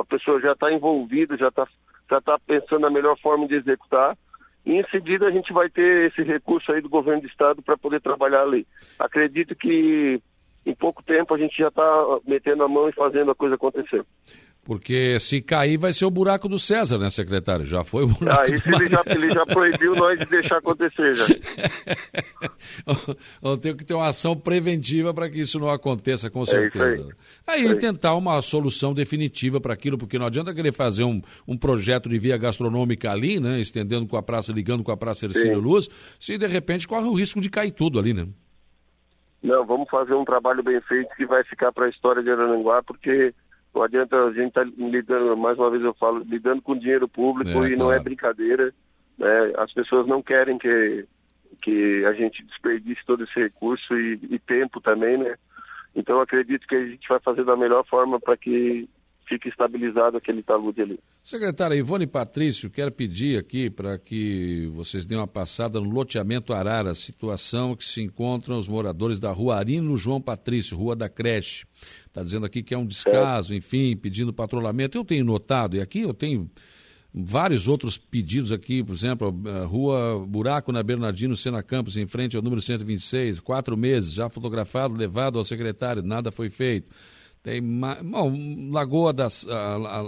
A 0.00 0.04
pessoa 0.06 0.40
já 0.40 0.52
está 0.52 0.72
envolvida, 0.72 1.36
já 1.36 1.48
está 1.48 1.68
já 2.10 2.18
está 2.18 2.38
pensando 2.38 2.80
na 2.80 2.90
melhor 2.90 3.18
forma 3.18 3.46
de 3.46 3.54
executar. 3.54 4.16
E 4.64 4.72
em 4.72 4.84
seguida 4.90 5.26
a 5.26 5.30
gente 5.30 5.52
vai 5.52 5.68
ter 5.68 6.10
esse 6.10 6.22
recurso 6.22 6.72
aí 6.72 6.80
do 6.80 6.88
governo 6.88 7.20
do 7.20 7.28
estado 7.28 7.62
para 7.62 7.76
poder 7.76 8.00
trabalhar 8.00 8.42
ali. 8.42 8.66
Acredito 8.98 9.54
que 9.54 10.20
em 10.64 10.74
pouco 10.74 11.02
tempo 11.02 11.34
a 11.34 11.38
gente 11.38 11.56
já 11.58 11.68
está 11.68 12.04
metendo 12.26 12.64
a 12.64 12.68
mão 12.68 12.88
e 12.88 12.92
fazendo 12.92 13.30
a 13.30 13.34
coisa 13.34 13.56
acontecer. 13.56 14.04
Porque 14.64 15.21
se 15.21 15.42
cair 15.42 15.76
vai 15.76 15.92
ser 15.92 16.06
o 16.06 16.11
buraco 16.11 16.49
do 16.49 16.59
César, 16.59 16.97
né, 16.97 17.11
secretário? 17.11 17.66
Já 17.66 17.85
foi 17.85 18.04
o 18.04 18.09
buraco 18.09 18.40
ah, 18.40 18.47
isso 18.47 18.66
ele 18.66 18.88
já, 18.88 19.02
ele 19.06 19.28
já 19.28 19.44
proibiu 19.44 19.94
nós 19.94 20.18
de 20.18 20.25
deixar 20.25 20.56
acontecer 20.56 21.14
já. 21.14 21.26
Vamos 23.42 23.59
ter 23.59 23.76
que 23.76 23.85
ter 23.85 23.92
uma 23.92 24.09
ação 24.09 24.35
preventiva 24.35 25.12
para 25.12 25.28
que 25.28 25.40
isso 25.42 25.59
não 25.59 25.68
aconteça, 25.68 26.30
com 26.30 26.47
certeza. 26.47 27.14
É 27.47 27.52
aí, 27.52 27.68
aí 27.68 27.78
tentar 27.78 28.14
uma 28.14 28.40
solução 28.40 28.94
definitiva 28.94 29.61
para 29.61 29.75
aquilo, 29.75 29.99
porque 29.99 30.18
não 30.18 30.26
adianta 30.26 30.54
querer 30.54 30.73
fazer 30.73 31.04
um, 31.04 31.21
um 31.47 31.59
projeto 31.59 32.09
de 32.09 32.18
via 32.18 32.38
gastronômica 32.38 33.11
ali, 33.11 33.38
né? 33.38 33.61
Estendendo 33.61 34.06
com 34.06 34.16
a 34.16 34.23
praça, 34.23 34.50
ligando 34.50 34.83
com 34.83 34.92
a 34.92 34.97
praça 34.97 35.26
Ercílio 35.26 35.61
Luz, 35.61 35.90
se 36.18 36.38
de 36.38 36.47
repente 36.47 36.88
corre 36.88 37.06
o 37.06 37.14
risco 37.14 37.38
de 37.38 37.50
cair 37.50 37.73
tudo 37.73 37.99
ali, 37.99 38.14
né? 38.14 38.26
Não, 39.42 39.62
vamos 39.66 39.90
fazer 39.90 40.14
um 40.14 40.25
trabalho 40.25 40.62
bem 40.62 40.80
feito 40.80 41.14
que 41.16 41.26
vai 41.26 41.44
ficar 41.44 41.71
para 41.71 41.85
a 41.85 41.90
história 41.90 42.23
de 42.23 42.30
Arananguá, 42.30 42.83
porque 42.83 43.35
não 43.74 43.82
adianta 43.82 44.16
a 44.16 44.32
gente 44.32 44.48
estar 44.48 44.64
tá 44.64 44.70
lidando, 44.78 45.36
mais 45.36 45.58
uma 45.58 45.70
vez 45.70 45.82
eu 45.82 45.92
falo, 45.94 46.20
lidando 46.20 46.62
com 46.62 46.78
dinheiro 46.78 47.08
público 47.08 47.64
é, 47.64 47.70
e 47.70 47.76
não 47.76 47.92
é 47.92 47.98
brincadeira. 47.98 48.72
Né? 49.18 49.52
As 49.56 49.72
pessoas 49.72 50.06
não 50.06 50.22
querem 50.22 50.56
que, 50.56 51.06
que 51.60 52.04
a 52.04 52.12
gente 52.12 52.44
desperdice 52.44 53.00
todo 53.04 53.24
esse 53.24 53.34
recurso 53.34 53.98
e, 53.98 54.18
e 54.30 54.38
tempo 54.38 54.80
também, 54.80 55.18
né? 55.18 55.34
Então 55.94 56.20
acredito 56.20 56.66
que 56.66 56.74
a 56.74 56.86
gente 56.86 57.08
vai 57.08 57.20
fazer 57.20 57.44
da 57.44 57.56
melhor 57.56 57.84
forma 57.86 58.20
para 58.20 58.36
que 58.36 58.88
fique 59.26 59.48
estabilizado 59.48 60.16
aquele 60.16 60.42
talude 60.42 60.82
ali. 60.82 61.00
Secretária 61.22 61.74
Ivone 61.74 62.06
Patrício, 62.06 62.70
quero 62.70 62.92
pedir 62.92 63.38
aqui 63.38 63.70
para 63.70 63.98
que 63.98 64.66
vocês 64.74 65.06
deem 65.06 65.20
uma 65.20 65.26
passada 65.26 65.80
no 65.80 65.88
loteamento 65.88 66.52
Arara, 66.52 66.94
situação 66.94 67.74
que 67.74 67.84
se 67.84 68.02
encontram 68.02 68.58
os 68.58 68.68
moradores 68.68 69.18
da 69.18 69.32
rua 69.32 69.56
Arino 69.56 69.96
João 69.96 70.20
Patrício, 70.20 70.76
rua 70.76 70.94
da 70.94 71.08
creche. 71.08 71.66
Está 72.06 72.22
dizendo 72.22 72.46
aqui 72.46 72.62
que 72.62 72.74
é 72.74 72.78
um 72.78 72.86
descaso, 72.86 73.54
é. 73.54 73.56
enfim, 73.56 73.96
pedindo 73.96 74.32
patrulhamento. 74.32 74.96
Eu 74.96 75.04
tenho 75.04 75.24
notado, 75.24 75.76
e 75.76 75.80
aqui 75.80 76.00
eu 76.00 76.14
tenho 76.14 76.50
vários 77.14 77.68
outros 77.68 77.96
pedidos 77.96 78.50
aqui, 78.50 78.82
por 78.82 78.92
exemplo, 78.92 79.32
rua 79.66 80.24
Buraco 80.26 80.72
na 80.72 80.82
Bernardino 80.82 81.36
Sena 81.36 81.62
Campos, 81.62 81.96
em 81.96 82.06
frente 82.06 82.36
ao 82.36 82.42
número 82.42 82.60
126, 82.60 83.38
quatro 83.38 83.76
meses, 83.76 84.12
já 84.12 84.28
fotografado, 84.28 84.94
levado 84.94 85.38
ao 85.38 85.44
secretário, 85.44 86.02
nada 86.02 86.32
foi 86.32 86.50
feito. 86.50 86.88
Tem 87.44 87.60
bom, 87.60 88.70
Lagoa 88.72 89.12
das 89.12 89.46
a, 89.46 89.76
a, 89.76 89.98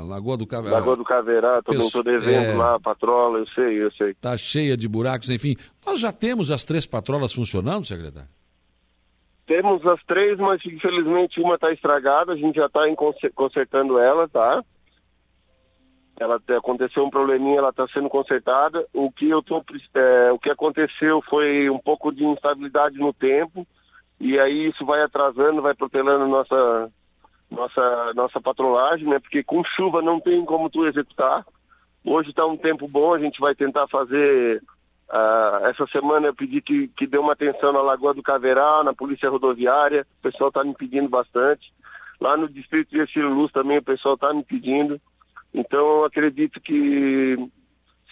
a, 0.00 0.02
Lagoa 0.02 0.36
do 0.36 0.44
Caveirá. 0.44 0.78
Lagoa 0.78 0.96
do 0.96 1.04
Caveirá, 1.04 1.62
também 1.62 1.86
estou 1.86 2.02
devendo 2.02 2.44
é, 2.44 2.54
lá, 2.54 2.80
patrola, 2.80 3.38
eu 3.38 3.46
sei, 3.54 3.84
eu 3.84 3.92
sei. 3.92 4.10
Está 4.10 4.36
cheia 4.36 4.76
de 4.76 4.88
buracos, 4.88 5.30
enfim. 5.30 5.54
Nós 5.86 6.00
já 6.00 6.12
temos 6.12 6.50
as 6.50 6.64
três 6.64 6.84
patrolas 6.84 7.32
funcionando, 7.32 7.86
secretário? 7.86 8.28
Temos 9.46 9.86
as 9.86 10.02
três, 10.02 10.36
mas 10.38 10.60
infelizmente 10.66 11.40
uma 11.40 11.54
está 11.54 11.72
estragada, 11.72 12.32
a 12.32 12.36
gente 12.36 12.56
já 12.56 12.66
está 12.66 12.80
consertando 13.32 13.96
ela, 14.00 14.28
tá? 14.28 14.64
Ela 16.18 16.42
aconteceu 16.58 17.04
um 17.04 17.10
probleminha, 17.10 17.58
ela 17.58 17.70
está 17.70 17.86
sendo 17.94 18.08
consertada. 18.08 18.84
O 18.92 19.08
que 19.12 19.30
eu 19.30 19.40
tô, 19.40 19.64
é, 19.94 20.32
o 20.32 20.38
que 20.38 20.50
aconteceu 20.50 21.22
foi 21.30 21.70
um 21.70 21.78
pouco 21.78 22.12
de 22.12 22.24
instabilidade 22.24 22.98
no 22.98 23.12
tempo 23.12 23.64
e 24.20 24.38
aí 24.38 24.68
isso 24.68 24.84
vai 24.84 25.02
atrasando, 25.02 25.62
vai 25.62 25.74
protelando 25.74 26.26
nossa, 26.26 26.90
nossa, 27.50 28.12
nossa 28.14 28.40
patrolagem, 28.40 29.06
né? 29.08 29.18
Porque 29.18 29.42
com 29.42 29.64
chuva 29.64 30.00
não 30.00 30.20
tem 30.20 30.44
como 30.44 30.70
tu 30.70 30.86
executar. 30.86 31.44
Hoje 32.04 32.30
está 32.30 32.44
um 32.46 32.56
tempo 32.56 32.88
bom, 32.88 33.14
a 33.14 33.18
gente 33.18 33.40
vai 33.40 33.54
tentar 33.54 33.86
fazer. 33.88 34.62
Uh, 35.08 35.66
essa 35.66 35.86
semana 35.88 36.28
eu 36.28 36.34
pedi 36.34 36.62
que, 36.62 36.88
que 36.88 37.06
dê 37.06 37.18
uma 37.18 37.34
atenção 37.34 37.72
na 37.72 37.82
Lagoa 37.82 38.14
do 38.14 38.22
Caveral, 38.22 38.82
na 38.82 38.94
Polícia 38.94 39.28
Rodoviária, 39.28 40.06
o 40.18 40.22
pessoal 40.22 40.48
está 40.48 40.64
me 40.64 40.74
pedindo 40.74 41.08
bastante. 41.08 41.72
Lá 42.20 42.36
no 42.36 42.48
Distrito 42.48 42.90
de 42.90 43.02
Estilo 43.02 43.34
Luz 43.34 43.52
também 43.52 43.78
o 43.78 43.82
pessoal 43.82 44.14
está 44.14 44.32
me 44.32 44.42
pedindo. 44.42 45.00
Então 45.52 46.04
acredito 46.04 46.60
que 46.60 47.36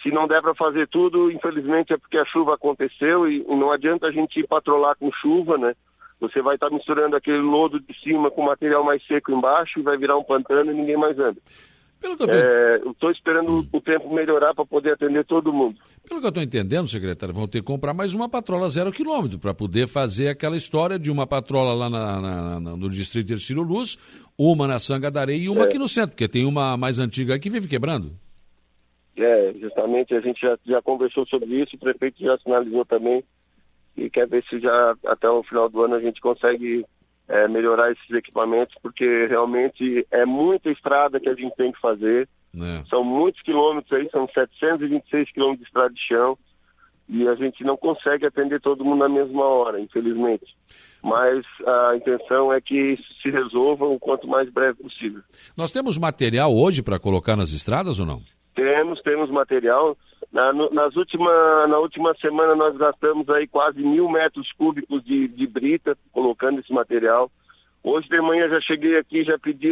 se 0.03 0.11
não 0.11 0.27
der 0.27 0.41
para 0.41 0.55
fazer 0.55 0.87
tudo, 0.87 1.31
infelizmente 1.31 1.93
é 1.93 1.97
porque 1.97 2.17
a 2.17 2.25
chuva 2.25 2.55
aconteceu 2.55 3.27
e, 3.27 3.43
não 3.47 3.71
adianta 3.71 4.07
a 4.07 4.11
gente 4.11 4.45
patrolar 4.47 4.95
com 4.95 5.11
chuva, 5.11 5.57
né? 5.57 5.75
Você 6.21 6.41
vai 6.41 6.55
estar 6.55 6.69
tá 6.69 6.75
misturando 6.75 7.15
aquele 7.15 7.39
lodo 7.39 7.79
de 7.79 7.99
cima 8.01 8.29
com 8.29 8.43
material 8.43 8.83
mais 8.83 9.05
seco 9.05 9.31
embaixo 9.31 9.79
e 9.79 9.83
vai 9.83 9.97
virar 9.97 10.17
um 10.17 10.23
pantano 10.23 10.71
e 10.71 10.75
ninguém 10.75 10.95
mais 10.95 11.17
anda. 11.17 11.41
Pelo 11.99 12.17
que 12.17 12.23
eu 12.23 12.91
estou 12.91 13.09
é, 13.09 13.13
esperando 13.13 13.59
hum. 13.59 13.67
o 13.71 13.79
tempo 13.79 14.11
melhorar 14.11 14.55
para 14.55 14.65
poder 14.65 14.93
atender 14.93 15.23
todo 15.23 15.53
mundo. 15.53 15.77
Pelo 16.07 16.19
que 16.19 16.25
eu 16.25 16.29
estou 16.29 16.43
entendendo, 16.43 16.87
secretário, 16.87 17.33
vão 17.33 17.47
ter 17.47 17.59
que 17.59 17.65
comprar 17.65 17.93
mais 17.93 18.13
uma 18.13 18.27
patrola 18.27 18.67
zero 18.69 18.91
quilômetro 18.91 19.37
para 19.37 19.53
poder 19.53 19.87
fazer 19.87 20.29
aquela 20.29 20.57
história 20.57 20.97
de 20.97 21.11
uma 21.11 21.27
patrola 21.27 21.75
lá 21.75 21.89
na, 21.89 22.19
na, 22.19 22.59
na, 22.59 22.75
no 22.75 22.89
distrito 22.89 23.27
de 23.27 23.39
Ciro 23.39 23.61
Luz, 23.61 23.99
uma 24.35 24.67
na 24.67 24.79
Sanga 24.79 25.11
da 25.11 25.21
Areia 25.21 25.43
e 25.43 25.49
uma 25.49 25.61
é. 25.61 25.65
aqui 25.65 25.77
no 25.77 25.87
centro, 25.87 26.11
porque 26.11 26.27
tem 26.27 26.43
uma 26.43 26.75
mais 26.75 26.97
antiga 26.97 27.35
aí 27.35 27.39
que 27.39 27.51
vive 27.51 27.67
quebrando. 27.67 28.11
É, 29.15 29.53
justamente 29.59 30.15
a 30.15 30.21
gente 30.21 30.41
já, 30.41 30.57
já 30.65 30.81
conversou 30.81 31.27
sobre 31.27 31.61
isso, 31.61 31.75
o 31.75 31.79
prefeito 31.79 32.23
já 32.23 32.35
sinalizou 32.39 32.83
também 32.83 33.23
e 33.95 34.09
quer 34.09 34.27
ver 34.27 34.43
se 34.49 34.59
já 34.59 34.95
até 35.05 35.29
o 35.29 35.43
final 35.43 35.69
do 35.69 35.83
ano 35.83 35.95
a 35.95 35.99
gente 35.99 36.21
consegue 36.21 36.85
é, 37.27 37.47
melhorar 37.47 37.91
esses 37.91 38.09
equipamentos, 38.11 38.75
porque 38.81 39.25
realmente 39.27 40.05
é 40.11 40.25
muita 40.25 40.69
estrada 40.69 41.19
que 41.19 41.29
a 41.29 41.35
gente 41.35 41.55
tem 41.55 41.71
que 41.71 41.79
fazer. 41.79 42.27
É. 42.53 42.83
São 42.89 43.03
muitos 43.03 43.41
quilômetros 43.41 43.91
aí, 43.93 44.09
são 44.11 44.27
726 44.27 45.31
quilômetros 45.31 45.61
de 45.61 45.67
estrada 45.67 45.93
de 45.93 46.01
chão 46.01 46.37
e 47.07 47.27
a 47.27 47.35
gente 47.35 47.63
não 47.63 47.75
consegue 47.75 48.25
atender 48.25 48.61
todo 48.61 48.85
mundo 48.85 48.99
na 48.99 49.09
mesma 49.09 49.43
hora, 49.43 49.79
infelizmente. 49.79 50.55
Mas 51.03 51.45
a 51.65 51.95
intenção 51.95 52.53
é 52.53 52.61
que 52.61 52.93
isso 52.93 53.03
se 53.21 53.29
resolva 53.29 53.85
o 53.85 53.99
quanto 53.99 54.27
mais 54.27 54.49
breve 54.49 54.81
possível. 54.81 55.21
Nós 55.57 55.71
temos 55.71 55.97
material 55.97 56.55
hoje 56.55 56.81
para 56.81 56.99
colocar 56.99 57.35
nas 57.35 57.51
estradas 57.51 57.99
ou 57.99 58.05
não? 58.05 58.21
Temos, 58.55 59.01
temos 59.01 59.29
material. 59.29 59.97
Na, 60.31 60.53
nas 60.53 60.95
última, 60.95 61.67
na 61.67 61.77
última 61.77 62.15
semana 62.15 62.55
nós 62.55 62.77
gastamos 62.77 63.27
aí 63.29 63.45
quase 63.47 63.81
mil 63.81 64.09
metros 64.09 64.51
cúbicos 64.53 65.03
de, 65.03 65.27
de 65.27 65.45
brita 65.45 65.97
colocando 66.11 66.59
esse 66.59 66.71
material. 66.71 67.29
Hoje 67.83 68.07
de 68.07 68.21
manhã 68.21 68.47
já 68.47 68.61
cheguei 68.61 68.97
aqui, 68.97 69.25
já 69.25 69.37
pedi 69.37 69.71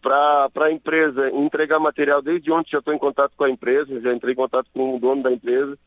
para 0.00 0.48
a 0.66 0.72
empresa 0.72 1.28
entregar 1.30 1.78
material. 1.78 2.22
Desde 2.22 2.50
ontem 2.50 2.70
já 2.70 2.78
estou 2.78 2.94
em 2.94 2.98
contato 2.98 3.32
com 3.36 3.44
a 3.44 3.50
empresa, 3.50 4.00
já 4.00 4.12
entrei 4.14 4.32
em 4.32 4.36
contato 4.36 4.68
com 4.72 4.96
o 4.96 4.98
dono 4.98 5.22
da 5.22 5.30
empresa. 5.30 5.78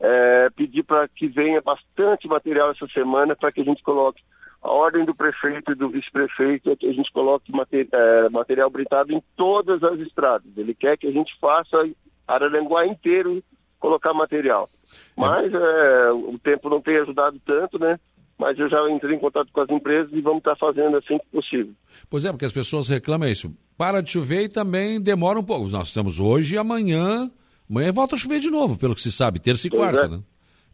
É, 0.00 0.50
pedi 0.56 0.82
para 0.82 1.06
que 1.06 1.28
venha 1.28 1.60
bastante 1.60 2.26
material 2.26 2.70
essa 2.70 2.86
semana 2.88 3.36
para 3.36 3.52
que 3.52 3.60
a 3.60 3.64
gente 3.64 3.82
coloque 3.82 4.22
a 4.62 4.70
ordem 4.70 5.04
do 5.04 5.14
prefeito 5.14 5.72
e 5.72 5.74
do 5.74 5.90
vice-prefeito 5.90 6.70
é 6.70 6.76
que 6.76 6.88
a 6.88 6.92
gente 6.92 7.12
coloque 7.12 7.52
é, 7.70 8.28
material 8.30 8.70
britado 8.70 9.12
em 9.12 9.22
todas 9.36 9.82
as 9.82 10.00
estradas. 10.00 10.50
Ele 10.56 10.74
quer 10.74 10.96
que 10.96 11.06
a 11.06 11.12
gente 11.12 11.38
faça 11.38 11.86
Araranguá 12.26 12.86
inteiro 12.86 13.42
colocar 13.78 14.14
material. 14.14 14.68
Mas 15.16 15.52
é, 15.52 16.12
o 16.12 16.38
tempo 16.38 16.68
não 16.68 16.80
tem 16.80 16.96
ajudado 16.98 17.40
tanto, 17.44 17.78
né? 17.78 17.98
Mas 18.38 18.58
eu 18.58 18.68
já 18.68 18.78
entrei 18.90 19.14
em 19.14 19.20
contato 19.20 19.48
com 19.52 19.60
as 19.60 19.68
empresas 19.70 20.12
e 20.12 20.20
vamos 20.20 20.38
estar 20.38 20.56
fazendo 20.56 20.96
assim 20.96 21.18
que 21.18 21.26
possível. 21.30 21.72
Pois 22.10 22.24
é, 22.24 22.30
porque 22.30 22.44
as 22.44 22.52
pessoas 22.52 22.88
reclamam 22.88 23.28
isso. 23.28 23.52
Para 23.76 24.00
de 24.00 24.10
chover 24.10 24.44
e 24.44 24.48
também 24.48 25.00
demora 25.00 25.38
um 25.38 25.44
pouco. 25.44 25.68
Nós 25.68 25.88
estamos 25.88 26.18
hoje 26.18 26.54
e 26.54 26.58
amanhã. 26.58 27.30
Amanhã 27.70 27.92
volta 27.92 28.16
a 28.16 28.18
chover 28.18 28.40
de 28.40 28.50
novo, 28.50 28.78
pelo 28.78 28.94
que 28.94 29.02
se 29.02 29.12
sabe, 29.12 29.38
terça 29.38 29.66
e 29.66 29.70
pois 29.70 29.82
quarta, 29.82 30.06
é. 30.06 30.08
né? 30.08 30.22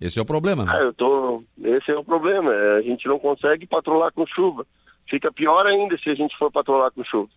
Esse 0.00 0.18
é 0.18 0.22
o 0.22 0.26
problema, 0.26 0.64
né? 0.64 0.72
Ah, 0.74 0.82
eu 0.82 0.94
tô... 0.94 1.42
Esse 1.62 1.90
é 1.90 1.96
o 1.96 2.04
problema. 2.04 2.52
É, 2.54 2.78
a 2.78 2.82
gente 2.82 3.06
não 3.06 3.18
consegue 3.18 3.66
patrolar 3.66 4.10
com 4.12 4.26
chuva. 4.26 4.66
Fica 5.08 5.30
pior 5.30 5.66
ainda 5.66 5.98
se 5.98 6.08
a 6.08 6.14
gente 6.14 6.36
for 6.38 6.50
patrolar 6.50 6.90
com 6.92 7.04
chuva. 7.04 7.28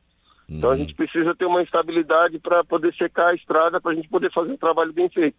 Uhum. 0.50 0.58
Então 0.58 0.70
a 0.70 0.74
uhum. 0.74 0.80
gente 0.80 0.96
precisa 0.96 1.36
ter 1.36 1.46
uma 1.46 1.62
estabilidade 1.62 2.40
para 2.40 2.64
poder 2.64 2.94
secar 2.96 3.30
a 3.30 3.36
estrada, 3.36 3.80
para 3.80 3.92
a 3.92 3.96
gente 3.96 4.10
poder 4.10 4.32
fazer 4.32 4.52
um 4.52 4.58
trabalho 4.58 4.94
bem 4.94 5.10
feito. 5.10 5.38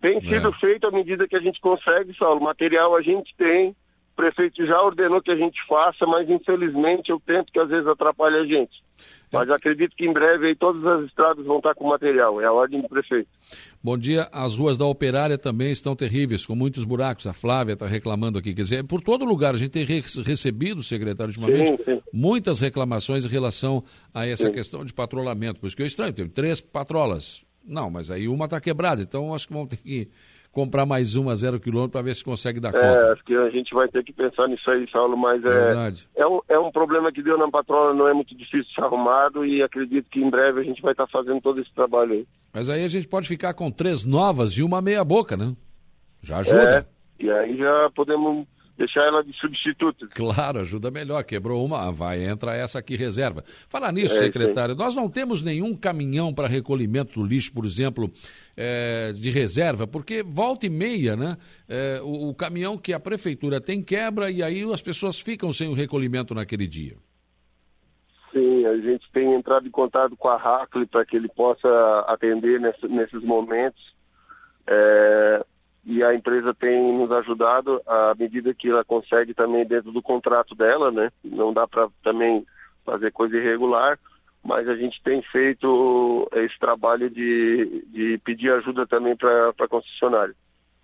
Tem 0.00 0.20
sido 0.20 0.48
é. 0.48 0.52
feito 0.58 0.86
à 0.86 0.90
medida 0.90 1.26
que 1.26 1.36
a 1.36 1.40
gente 1.40 1.60
consegue, 1.60 2.16
Saulo. 2.16 2.40
Material 2.40 2.96
a 2.96 3.02
gente 3.02 3.34
tem, 3.36 3.74
prefeito 4.18 4.66
já 4.66 4.82
ordenou 4.82 5.22
que 5.22 5.30
a 5.30 5.36
gente 5.36 5.64
faça, 5.68 6.04
mas 6.04 6.28
infelizmente 6.28 7.12
é 7.12 7.14
o 7.14 7.20
tempo 7.20 7.52
que 7.52 7.60
às 7.60 7.68
vezes 7.68 7.86
atrapalha 7.86 8.40
a 8.40 8.44
gente. 8.44 8.82
Mas 9.32 9.48
acredito 9.48 9.94
que 9.94 10.04
em 10.04 10.12
breve 10.12 10.48
aí 10.48 10.56
todas 10.56 10.84
as 10.84 11.04
estradas 11.04 11.46
vão 11.46 11.58
estar 11.58 11.72
com 11.74 11.86
material, 11.86 12.40
é 12.40 12.46
a 12.46 12.52
ordem 12.52 12.82
do 12.82 12.88
prefeito. 12.88 13.28
Bom 13.80 13.96
dia, 13.96 14.28
as 14.32 14.56
ruas 14.56 14.76
da 14.76 14.84
Operária 14.86 15.38
também 15.38 15.70
estão 15.70 15.94
terríveis, 15.94 16.44
com 16.44 16.56
muitos 16.56 16.82
buracos. 16.82 17.28
A 17.28 17.32
Flávia 17.32 17.74
está 17.74 17.86
reclamando 17.86 18.40
aqui. 18.40 18.52
Quer 18.52 18.62
dizer, 18.62 18.84
por 18.84 19.00
todo 19.00 19.24
lugar 19.24 19.54
a 19.54 19.58
gente 19.58 19.70
tem 19.70 19.84
re 19.84 20.02
recebido, 20.24 20.82
secretário, 20.82 21.30
ultimamente, 21.30 21.76
sim, 21.76 21.84
sim. 21.84 22.02
muitas 22.12 22.58
reclamações 22.58 23.24
em 23.24 23.28
relação 23.28 23.84
a 24.12 24.26
essa 24.26 24.46
sim. 24.46 24.52
questão 24.52 24.84
de 24.84 24.92
patrulhamento. 24.92 25.60
Por 25.60 25.68
isso 25.68 25.76
que 25.76 25.84
é 25.84 25.86
estranho, 25.86 26.12
tem 26.12 26.28
três 26.28 26.60
patrolas. 26.60 27.44
Não, 27.64 27.88
mas 27.88 28.10
aí 28.10 28.26
uma 28.26 28.46
está 28.46 28.60
quebrada, 28.60 29.00
então 29.00 29.32
acho 29.32 29.46
que 29.46 29.52
vão 29.52 29.66
ter 29.66 29.76
que 29.76 30.08
comprar 30.58 30.84
mais 30.84 31.14
uma 31.14 31.36
zero 31.36 31.60
quilômetro 31.60 31.92
para 31.92 32.02
ver 32.02 32.16
se 32.16 32.24
consegue 32.24 32.58
dar 32.58 32.70
é, 32.70 32.72
conta. 32.72 33.12
Acho 33.12 33.24
que 33.24 33.36
a 33.36 33.48
gente 33.50 33.72
vai 33.72 33.86
ter 33.86 34.02
que 34.02 34.12
pensar 34.12 34.48
nisso 34.48 34.68
aí, 34.68 34.90
Saulo, 34.90 35.16
mas 35.16 35.40
é, 35.44 35.92
é, 36.16 36.26
um, 36.26 36.40
é 36.48 36.58
um 36.58 36.72
problema 36.72 37.12
que 37.12 37.22
deu 37.22 37.38
na 37.38 37.48
patrola, 37.48 37.94
não 37.94 38.08
é 38.08 38.12
muito 38.12 38.34
difícil 38.34 38.64
de 38.64 38.74
ser 38.74 38.80
arrumado 38.80 39.46
e 39.46 39.62
acredito 39.62 40.10
que 40.10 40.20
em 40.20 40.28
breve 40.28 40.60
a 40.60 40.64
gente 40.64 40.82
vai 40.82 40.90
estar 40.90 41.06
tá 41.06 41.12
fazendo 41.12 41.40
todo 41.40 41.60
esse 41.60 41.72
trabalho 41.72 42.12
aí. 42.12 42.26
Mas 42.52 42.68
aí 42.68 42.82
a 42.82 42.88
gente 42.88 43.06
pode 43.06 43.28
ficar 43.28 43.54
com 43.54 43.70
três 43.70 44.02
novas 44.04 44.52
e 44.54 44.64
uma 44.64 44.82
meia 44.82 45.04
boca, 45.04 45.36
né? 45.36 45.54
Já 46.22 46.38
ajuda. 46.38 46.86
É, 47.20 47.24
e 47.24 47.30
aí 47.30 47.56
já 47.56 47.88
podemos 47.94 48.44
deixar 48.78 49.02
ela 49.02 49.24
de 49.24 49.36
substituto. 49.36 50.08
Claro, 50.14 50.60
ajuda 50.60 50.90
melhor. 50.90 51.24
Quebrou 51.24 51.64
uma, 51.64 51.90
vai, 51.90 52.24
entra 52.24 52.54
essa 52.54 52.78
aqui 52.78 52.96
reserva. 52.96 53.42
Falar 53.68 53.92
nisso, 53.92 54.14
é, 54.14 54.18
secretário, 54.20 54.74
sim. 54.74 54.80
nós 54.80 54.94
não 54.94 55.10
temos 55.10 55.42
nenhum 55.42 55.74
caminhão 55.74 56.32
para 56.32 56.46
recolhimento 56.46 57.20
do 57.20 57.26
lixo, 57.26 57.52
por 57.52 57.64
exemplo, 57.64 58.08
é, 58.56 59.12
de 59.12 59.30
reserva, 59.30 59.86
porque 59.86 60.22
volta 60.22 60.66
e 60.66 60.70
meia, 60.70 61.16
né? 61.16 61.36
É, 61.68 62.00
o, 62.02 62.28
o, 62.28 62.34
caminhão 62.34 62.78
que 62.78 62.92
a 62.92 63.00
prefeitura 63.00 63.60
tem 63.60 63.82
quebra 63.82 64.30
e 64.30 64.42
aí 64.42 64.62
as 64.72 64.80
pessoas 64.80 65.20
ficam 65.20 65.52
sem 65.52 65.68
o 65.68 65.74
recolhimento 65.74 66.32
naquele 66.32 66.68
dia. 66.68 66.96
Sim, 68.32 68.64
a 68.64 68.76
gente 68.76 69.10
tem 69.12 69.34
entrado 69.34 69.66
em 69.66 69.70
contato 69.70 70.16
com 70.16 70.28
a 70.28 70.36
Hackley 70.36 70.86
para 70.86 71.04
que 71.04 71.16
ele 71.16 71.28
possa 71.28 71.68
atender 72.06 72.60
nesse, 72.60 72.86
nesses 72.86 73.22
momentos. 73.24 73.82
É, 74.68 75.44
e 75.84 76.02
a 76.02 76.14
empresa 76.14 76.54
tem 76.54 76.92
nos 76.92 77.10
ajudado 77.10 77.80
à 77.86 78.14
medida 78.18 78.54
que 78.54 78.68
ela 78.68 78.84
consegue 78.84 79.32
também 79.34 79.66
dentro 79.66 79.90
do 79.92 80.02
contrato 80.02 80.54
dela, 80.54 80.90
né? 80.90 81.10
Não 81.24 81.52
dá 81.52 81.66
para 81.66 81.88
também 82.02 82.44
fazer 82.84 83.10
coisa 83.12 83.36
irregular, 83.36 83.98
mas 84.42 84.68
a 84.68 84.76
gente 84.76 85.00
tem 85.02 85.22
feito 85.22 86.28
esse 86.34 86.58
trabalho 86.58 87.10
de, 87.10 87.84
de 87.88 88.18
pedir 88.24 88.52
ajuda 88.52 88.86
também 88.86 89.16
para 89.16 89.50
a 89.50 89.68
concessionária. 89.68 90.34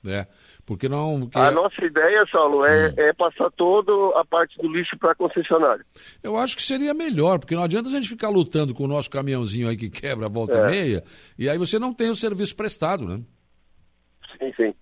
É, 0.07 0.27
porque 0.67 0.89
não... 0.89 1.21
Porque... 1.21 1.39
A 1.39 1.51
nossa 1.51 1.83
ideia, 1.85 2.27
Saulo, 2.31 2.65
é, 2.65 2.89
hum. 2.89 2.95
é 2.97 3.13
passar 3.13 3.51
toda 3.53 3.93
a 4.19 4.25
parte 4.25 4.61
do 4.61 4.69
lixo 4.69 4.99
para 4.99 5.13
a 5.13 5.15
concessionária. 5.15 5.85
Eu 6.23 6.37
acho 6.37 6.57
que 6.57 6.63
seria 6.63 6.93
melhor, 6.93 7.39
porque 7.39 7.55
não 7.55 7.63
adianta 7.63 7.89
a 7.89 7.93
gente 7.93 8.09
ficar 8.09 8.29
lutando 8.29 8.75
com 8.75 8.85
o 8.85 8.89
nosso 8.89 9.11
caminhãozinho 9.11 9.69
aí 9.69 9.77
que 9.77 9.89
quebra 9.89 10.27
a 10.27 10.31
volta 10.31 10.59
é. 10.59 10.67
meia, 10.67 11.05
e 11.39 11.49
aí 11.49 11.57
você 11.57 11.79
não 11.79 11.93
tem 11.95 12.11
o 12.11 12.17
serviço 12.17 12.55
prestado, 12.55 13.07
né? 13.07 13.23
Sim, 14.39 14.53
sim. 14.57 14.75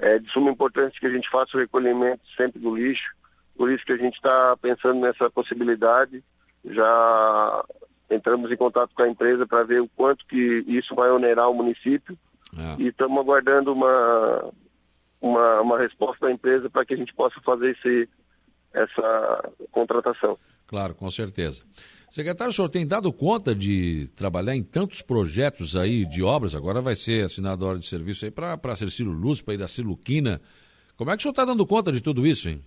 É 0.00 0.18
de 0.18 0.30
suma 0.32 0.50
importância 0.50 0.98
que 0.98 1.06
a 1.06 1.10
gente 1.10 1.28
faça 1.30 1.56
o 1.56 1.60
recolhimento 1.60 2.22
sempre 2.36 2.58
do 2.58 2.74
lixo, 2.74 3.14
por 3.56 3.70
isso 3.70 3.84
que 3.84 3.92
a 3.92 3.96
gente 3.96 4.14
está 4.14 4.56
pensando 4.56 5.00
nessa 5.00 5.30
possibilidade. 5.30 6.24
Já 6.64 7.64
entramos 8.10 8.50
em 8.50 8.56
contato 8.56 8.90
com 8.94 9.02
a 9.02 9.08
empresa 9.08 9.46
para 9.46 9.62
ver 9.62 9.80
o 9.80 9.88
quanto 9.88 10.26
que 10.26 10.64
isso 10.66 10.94
vai 10.94 11.10
onerar 11.10 11.50
o 11.50 11.54
município 11.54 12.18
é. 12.56 12.82
e 12.82 12.88
estamos 12.88 13.18
aguardando 13.18 13.72
uma, 13.72 14.50
uma, 15.20 15.60
uma 15.60 15.78
resposta 15.78 16.26
da 16.26 16.32
empresa 16.32 16.68
para 16.68 16.84
que 16.84 16.94
a 16.94 16.96
gente 16.96 17.14
possa 17.14 17.40
fazer 17.42 17.70
esse, 17.70 18.08
essa 18.72 19.50
contratação. 19.70 20.38
Claro, 20.66 20.94
com 20.94 21.10
certeza. 21.10 21.62
Secretário, 22.10 22.50
o 22.50 22.54
senhor 22.54 22.68
tem 22.68 22.86
dado 22.86 23.12
conta 23.12 23.54
de 23.54 24.08
trabalhar 24.16 24.54
em 24.54 24.62
tantos 24.62 25.02
projetos 25.02 25.76
aí 25.76 26.04
de 26.04 26.22
obras? 26.22 26.54
Agora 26.54 26.80
vai 26.80 26.94
ser 26.94 27.24
assinada 27.24 27.64
a 27.64 27.68
hora 27.68 27.78
de 27.78 27.86
serviço 27.86 28.24
aí 28.24 28.30
para 28.30 28.58
a 28.62 28.76
Cercílio 28.76 29.12
Luz, 29.12 29.40
para 29.40 29.54
ir 29.54 29.58
da 29.58 29.68
Siluquina. 29.68 30.40
Como 30.96 31.10
é 31.10 31.14
que 31.14 31.20
o 31.20 31.22
senhor 31.22 31.32
está 31.32 31.44
dando 31.44 31.66
conta 31.66 31.90
de 31.92 32.00
tudo 32.00 32.26
isso, 32.26 32.48
hein? 32.48 32.64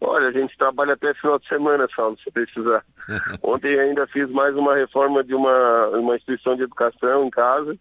Olha, 0.00 0.28
a 0.28 0.32
gente 0.32 0.56
trabalha 0.56 0.94
até 0.94 1.12
final 1.14 1.38
de 1.38 1.46
semana, 1.46 1.86
Saulo, 1.94 2.18
se 2.24 2.30
precisar. 2.30 2.84
Ontem 3.42 3.78
ainda 3.78 4.06
fiz 4.06 4.28
mais 4.30 4.56
uma 4.56 4.74
reforma 4.74 5.22
de 5.22 5.34
uma, 5.34 5.88
uma 5.88 6.16
instituição 6.16 6.56
de 6.56 6.62
educação 6.62 7.26
em 7.26 7.30
casa. 7.30 7.78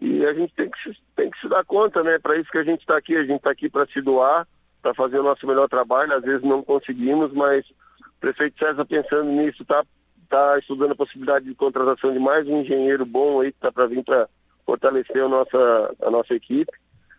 E 0.00 0.26
a 0.26 0.34
gente 0.34 0.52
tem 0.54 0.68
que, 0.68 0.92
tem 1.14 1.30
que 1.30 1.40
se 1.40 1.48
dar 1.48 1.64
conta, 1.64 2.02
né? 2.02 2.18
Para 2.18 2.36
isso 2.36 2.50
que 2.50 2.58
a 2.58 2.64
gente 2.64 2.80
está 2.80 2.96
aqui. 2.96 3.16
A 3.16 3.22
gente 3.22 3.36
está 3.36 3.52
aqui 3.52 3.70
para 3.70 3.86
se 3.86 4.00
doar, 4.00 4.48
para 4.82 4.92
fazer 4.92 5.20
o 5.20 5.22
nosso 5.22 5.46
melhor 5.46 5.68
trabalho. 5.68 6.14
Às 6.14 6.22
vezes 6.22 6.42
não 6.42 6.62
conseguimos, 6.62 7.32
mas 7.32 7.64
o 8.00 8.20
prefeito 8.20 8.58
César 8.58 8.84
pensando 8.84 9.30
nisso, 9.30 9.62
está 9.62 9.84
tá 10.28 10.58
estudando 10.58 10.92
a 10.92 10.96
possibilidade 10.96 11.44
de 11.46 11.54
contratação 11.54 12.12
de 12.12 12.18
mais 12.18 12.46
um 12.48 12.60
engenheiro 12.60 13.06
bom 13.06 13.40
aí 13.40 13.52
que 13.52 13.58
está 13.58 13.70
para 13.70 13.86
vir 13.86 14.02
para 14.02 14.28
fortalecer 14.66 15.22
a 15.22 15.28
nossa, 15.28 15.94
a 16.02 16.10
nossa 16.10 16.34
equipe. 16.34 16.72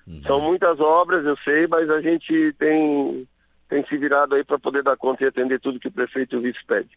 Uhum. 0.06 0.22
São 0.24 0.42
muitas 0.42 0.80
obras, 0.80 1.26
eu 1.26 1.38
sei, 1.38 1.66
mas 1.68 1.90
a 1.90 2.02
gente 2.02 2.54
tem 2.60 3.28
tem 3.70 3.84
se 3.88 3.98
virado 3.98 4.36
aí 4.36 4.44
para 4.44 4.60
poder 4.60 4.84
dar 4.84 4.96
conta 4.96 5.24
e 5.24 5.28
atender 5.28 5.60
tudo 5.60 5.80
que 5.80 5.88
o 5.88 5.92
prefeito 5.92 6.36
e 6.36 6.38
o 6.38 6.42
vice 6.42 6.60
pede. 6.68 6.90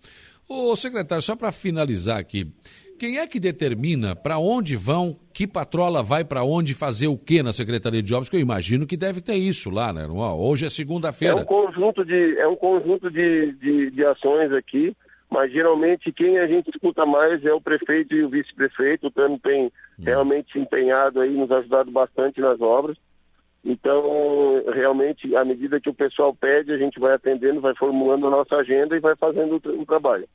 Ô 0.48 0.76
secretário, 0.76 1.22
só 1.22 1.34
para 1.34 1.50
finalizar 1.50 2.18
aqui, 2.18 2.46
quem 2.98 3.18
é 3.18 3.26
que 3.26 3.40
determina 3.40 4.14
para 4.14 4.38
onde 4.38 4.76
vão, 4.76 5.18
que 5.34 5.46
patrola 5.46 6.02
vai 6.02 6.24
para 6.24 6.44
onde 6.44 6.72
fazer 6.72 7.08
o 7.08 7.18
que 7.18 7.42
na 7.42 7.52
Secretaria 7.52 8.02
de 8.02 8.14
Obras? 8.14 8.28
Que 8.28 8.36
eu 8.36 8.40
imagino 8.40 8.86
que 8.86 8.96
deve 8.96 9.20
ter 9.20 9.34
isso 9.34 9.70
lá, 9.70 9.92
né? 9.92 10.06
Hoje 10.06 10.64
é 10.64 10.70
segunda-feira. 10.70 11.40
É 11.40 11.42
um 11.42 11.44
conjunto 11.44 12.04
de, 12.04 12.38
é 12.38 12.46
um 12.46 12.56
conjunto 12.56 13.10
de, 13.10 13.52
de, 13.52 13.90
de 13.90 14.04
ações 14.04 14.52
aqui, 14.52 14.96
mas 15.28 15.52
geralmente 15.52 16.12
quem 16.12 16.38
a 16.38 16.46
gente 16.46 16.70
escuta 16.70 17.04
mais 17.04 17.44
é 17.44 17.52
o 17.52 17.60
prefeito 17.60 18.14
e 18.14 18.24
o 18.24 18.30
vice-prefeito. 18.30 19.08
O 19.08 19.10
Tano 19.10 19.38
tem 19.38 19.66
hum. 19.66 19.70
realmente 19.98 20.52
se 20.52 20.58
empenhado 20.58 21.20
aí, 21.20 21.30
nos 21.30 21.50
ajudado 21.50 21.90
bastante 21.90 22.40
nas 22.40 22.60
obras. 22.60 22.96
Então, 23.68 24.62
realmente, 24.73 25.35
à 25.35 25.44
medida 25.44 25.80
que 25.80 25.90
o 25.90 25.94
pessoal 25.94 26.32
pede, 26.32 26.73
a 26.73 26.78
gente 26.78 27.00
vai 27.00 27.14
atendendo, 27.14 27.61
vai 27.61 27.75
formulando 27.75 28.28
a 28.28 28.30
nossa 28.30 28.54
agenda 28.54 28.96
e 28.96 29.00
vai 29.00 29.16
fazendo 29.16 29.56
o, 29.56 29.82
o 29.82 29.85
trabalho. 29.85 30.28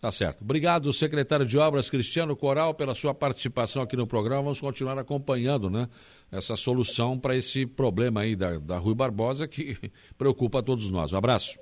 Tá 0.00 0.10
certo. 0.10 0.40
Obrigado, 0.40 0.90
secretário 0.90 1.44
de 1.44 1.58
Obras 1.58 1.90
Cristiano 1.90 2.34
Coral, 2.34 2.72
pela 2.72 2.94
sua 2.94 3.12
participação 3.12 3.82
aqui 3.82 3.96
no 3.96 4.06
programa. 4.06 4.44
Vamos 4.44 4.62
continuar 4.62 4.98
acompanhando 4.98 5.68
né, 5.68 5.88
essa 6.32 6.56
solução 6.56 7.18
para 7.18 7.36
esse 7.36 7.66
problema 7.66 8.22
aí 8.22 8.34
da, 8.34 8.58
da 8.58 8.78
Rui 8.78 8.94
Barbosa 8.94 9.46
que 9.46 9.76
preocupa 10.16 10.60
a 10.60 10.62
todos 10.62 10.88
nós. 10.88 11.12
Um 11.12 11.18
abraço. 11.18 11.58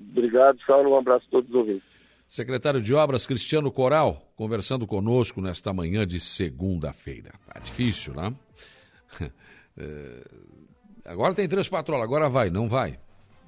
Obrigado, 0.00 0.58
Saulo. 0.66 0.92
Um 0.92 0.96
abraço 0.96 1.26
a 1.28 1.30
todos 1.30 1.50
os 1.50 1.54
ouvintes. 1.54 1.92
Secretário 2.26 2.80
de 2.80 2.94
Obras 2.94 3.26
Cristiano 3.26 3.70
Coral, 3.70 4.32
conversando 4.34 4.86
conosco 4.86 5.42
nesta 5.42 5.74
manhã 5.74 6.06
de 6.06 6.18
segunda-feira. 6.18 7.32
Tá 7.46 7.60
difícil, 7.60 8.14
né? 8.14 8.34
É, 9.76 10.24
agora 11.04 11.34
tem 11.34 11.48
três 11.48 11.68
patrolas, 11.68 12.04
agora 12.04 12.28
vai, 12.28 12.50
não 12.50 12.68
vai. 12.68 12.98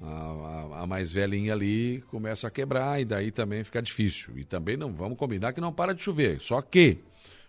A, 0.01 0.07
a, 0.07 0.83
a, 0.83 0.87
mais 0.87 1.11
velhinha 1.11 1.53
ali 1.53 2.01
começa 2.09 2.47
a 2.47 2.51
quebrar 2.51 2.99
e 2.99 3.05
daí 3.05 3.31
também 3.31 3.63
fica 3.63 3.81
difícil. 3.81 4.37
E 4.37 4.43
também 4.43 4.75
não 4.75 4.91
vamos 4.91 5.17
combinar 5.17 5.53
que 5.53 5.61
não 5.61 5.71
para 5.71 5.93
de 5.93 6.03
chover. 6.03 6.39
Só 6.41 6.61
que 6.61 6.99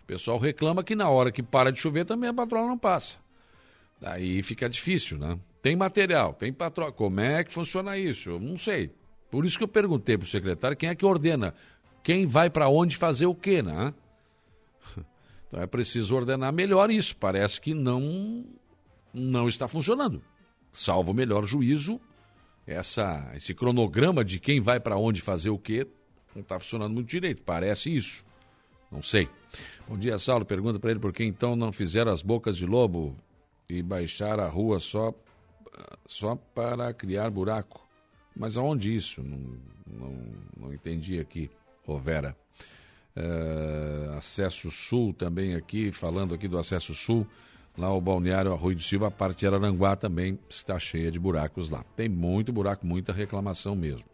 o 0.03 0.05
pessoal 0.07 0.39
reclama 0.39 0.83
que 0.83 0.95
na 0.95 1.09
hora 1.09 1.31
que 1.31 1.43
para 1.43 1.71
de 1.71 1.79
chover 1.79 2.05
também 2.05 2.29
a 2.29 2.33
patrola 2.33 2.67
não 2.67 2.77
passa. 2.77 3.19
Daí 3.99 4.41
fica 4.43 4.69
difícil, 4.69 5.17
né? 5.17 5.37
Tem 5.61 5.75
material, 5.75 6.33
tem 6.33 6.53
patrola. 6.53 6.91
Como 6.91 7.19
é 7.19 7.43
que 7.43 7.51
funciona 7.51 7.97
isso? 7.97 8.29
Eu 8.29 8.39
não 8.39 8.57
sei. 8.57 8.91
Por 9.29 9.45
isso 9.45 9.57
que 9.57 9.63
eu 9.63 9.67
perguntei 9.67 10.17
para 10.17 10.25
o 10.25 10.29
secretário 10.29 10.77
quem 10.77 10.89
é 10.89 10.95
que 10.95 11.05
ordena. 11.05 11.53
Quem 12.03 12.25
vai 12.25 12.49
para 12.49 12.69
onde 12.69 12.95
fazer 12.95 13.25
o 13.25 13.35
quê, 13.35 13.61
né? 13.61 13.93
Então 15.47 15.61
é 15.61 15.67
preciso 15.67 16.13
ordenar 16.13 16.51
melhor 16.51 16.91
isso. 16.91 17.15
Parece 17.15 17.61
que 17.61 17.73
não 17.73 18.45
não 19.13 19.47
está 19.47 19.67
funcionando. 19.67 20.21
Salvo 20.71 21.11
o 21.11 21.13
melhor 21.13 21.45
juízo, 21.45 21.99
essa, 22.65 23.31
esse 23.35 23.53
cronograma 23.53 24.23
de 24.23 24.39
quem 24.39 24.59
vai 24.59 24.79
para 24.79 24.97
onde 24.97 25.21
fazer 25.21 25.49
o 25.49 25.57
quê 25.57 25.87
não 26.37 26.43
está 26.43 26.59
funcionando 26.59 26.93
muito 26.93 27.09
direito. 27.09 27.41
Parece 27.41 27.95
isso. 27.95 28.23
Não 28.91 29.01
sei. 29.01 29.27
Bom 29.87 29.97
dia, 29.97 30.17
Saulo. 30.19 30.45
Pergunta 30.45 30.79
para 30.79 30.91
ele 30.91 30.99
por 30.99 31.11
que 31.11 31.23
então 31.23 31.55
não 31.55 31.71
fizeram 31.71 32.11
as 32.11 32.21
bocas 32.21 32.55
de 32.55 32.65
lobo 32.65 33.17
e 33.67 33.81
baixar 33.81 34.39
a 34.39 34.47
rua 34.47 34.79
só, 34.79 35.13
só 36.05 36.35
para 36.35 36.93
criar 36.93 37.31
buraco. 37.31 37.85
Mas 38.35 38.55
aonde 38.55 38.93
isso? 38.93 39.23
Não, 39.23 39.39
não, 39.87 40.15
não 40.55 40.73
entendi 40.73 41.19
aqui, 41.19 41.49
ô 41.87 41.97
Vera. 41.97 42.37
Uh, 43.15 44.15
acesso 44.15 44.69
Sul 44.69 45.11
também 45.11 45.55
aqui, 45.55 45.91
falando 45.91 46.35
aqui 46.35 46.47
do 46.47 46.59
Acesso 46.59 46.93
Sul. 46.93 47.25
Lá 47.77 47.93
o 47.93 48.01
balneário 48.01 48.51
Arroio 48.51 48.75
do 48.75 48.81
Silva, 48.81 49.07
a 49.07 49.11
parte 49.11 49.39
de 49.39 49.47
Araranguá 49.47 49.95
também 49.95 50.39
está 50.49 50.79
cheia 50.79 51.11
de 51.11 51.19
buracos 51.19 51.69
lá. 51.69 51.83
Tem 51.95 52.09
muito 52.09 52.51
buraco, 52.51 52.87
muita 52.87 53.13
reclamação 53.13 53.75
mesmo. 53.75 54.05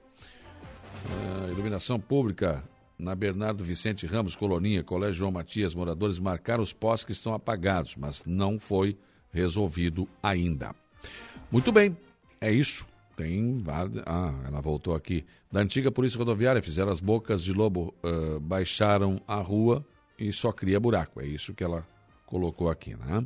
Uh, 1.06 1.52
iluminação 1.52 1.98
pública 1.98 2.62
na 3.00 3.16
Bernardo 3.16 3.64
Vicente 3.64 4.06
Ramos, 4.06 4.36
Coloninha, 4.36 4.84
Colégio 4.84 5.20
João 5.20 5.32
Matias, 5.32 5.74
moradores 5.74 6.20
marcaram 6.20 6.62
os 6.62 6.74
postes 6.74 7.06
que 7.06 7.12
estão 7.14 7.34
apagados, 7.34 7.96
mas 7.96 8.26
não 8.26 8.60
foi 8.60 8.98
resolvido 9.32 10.08
ainda. 10.22 10.76
Muito 11.50 11.72
bem, 11.72 11.98
é 12.42 12.52
isso. 12.52 12.86
Tem. 13.16 13.64
Ah, 14.06 14.34
ela 14.46 14.60
voltou 14.60 14.96
aqui. 14.96 15.24
Da 15.52 15.62
antiga 15.62 15.92
Polícia 15.92 16.18
Rodoviária, 16.18 16.64
fizeram 16.64 16.92
as 16.92 17.00
bocas 17.00 17.44
de 17.44 17.54
lobo, 17.54 17.94
uh, 18.04 18.40
baixaram 18.40 19.22
a 19.28 19.36
rua 19.36 19.86
e 20.18 20.34
só 20.34 20.52
cria 20.52 20.80
buraco. 20.80 21.22
É 21.22 21.26
isso 21.26 21.54
que 21.54 21.64
ela 21.64 21.88
colocou 22.26 22.70
aqui, 22.70 22.96
né? 22.96 23.26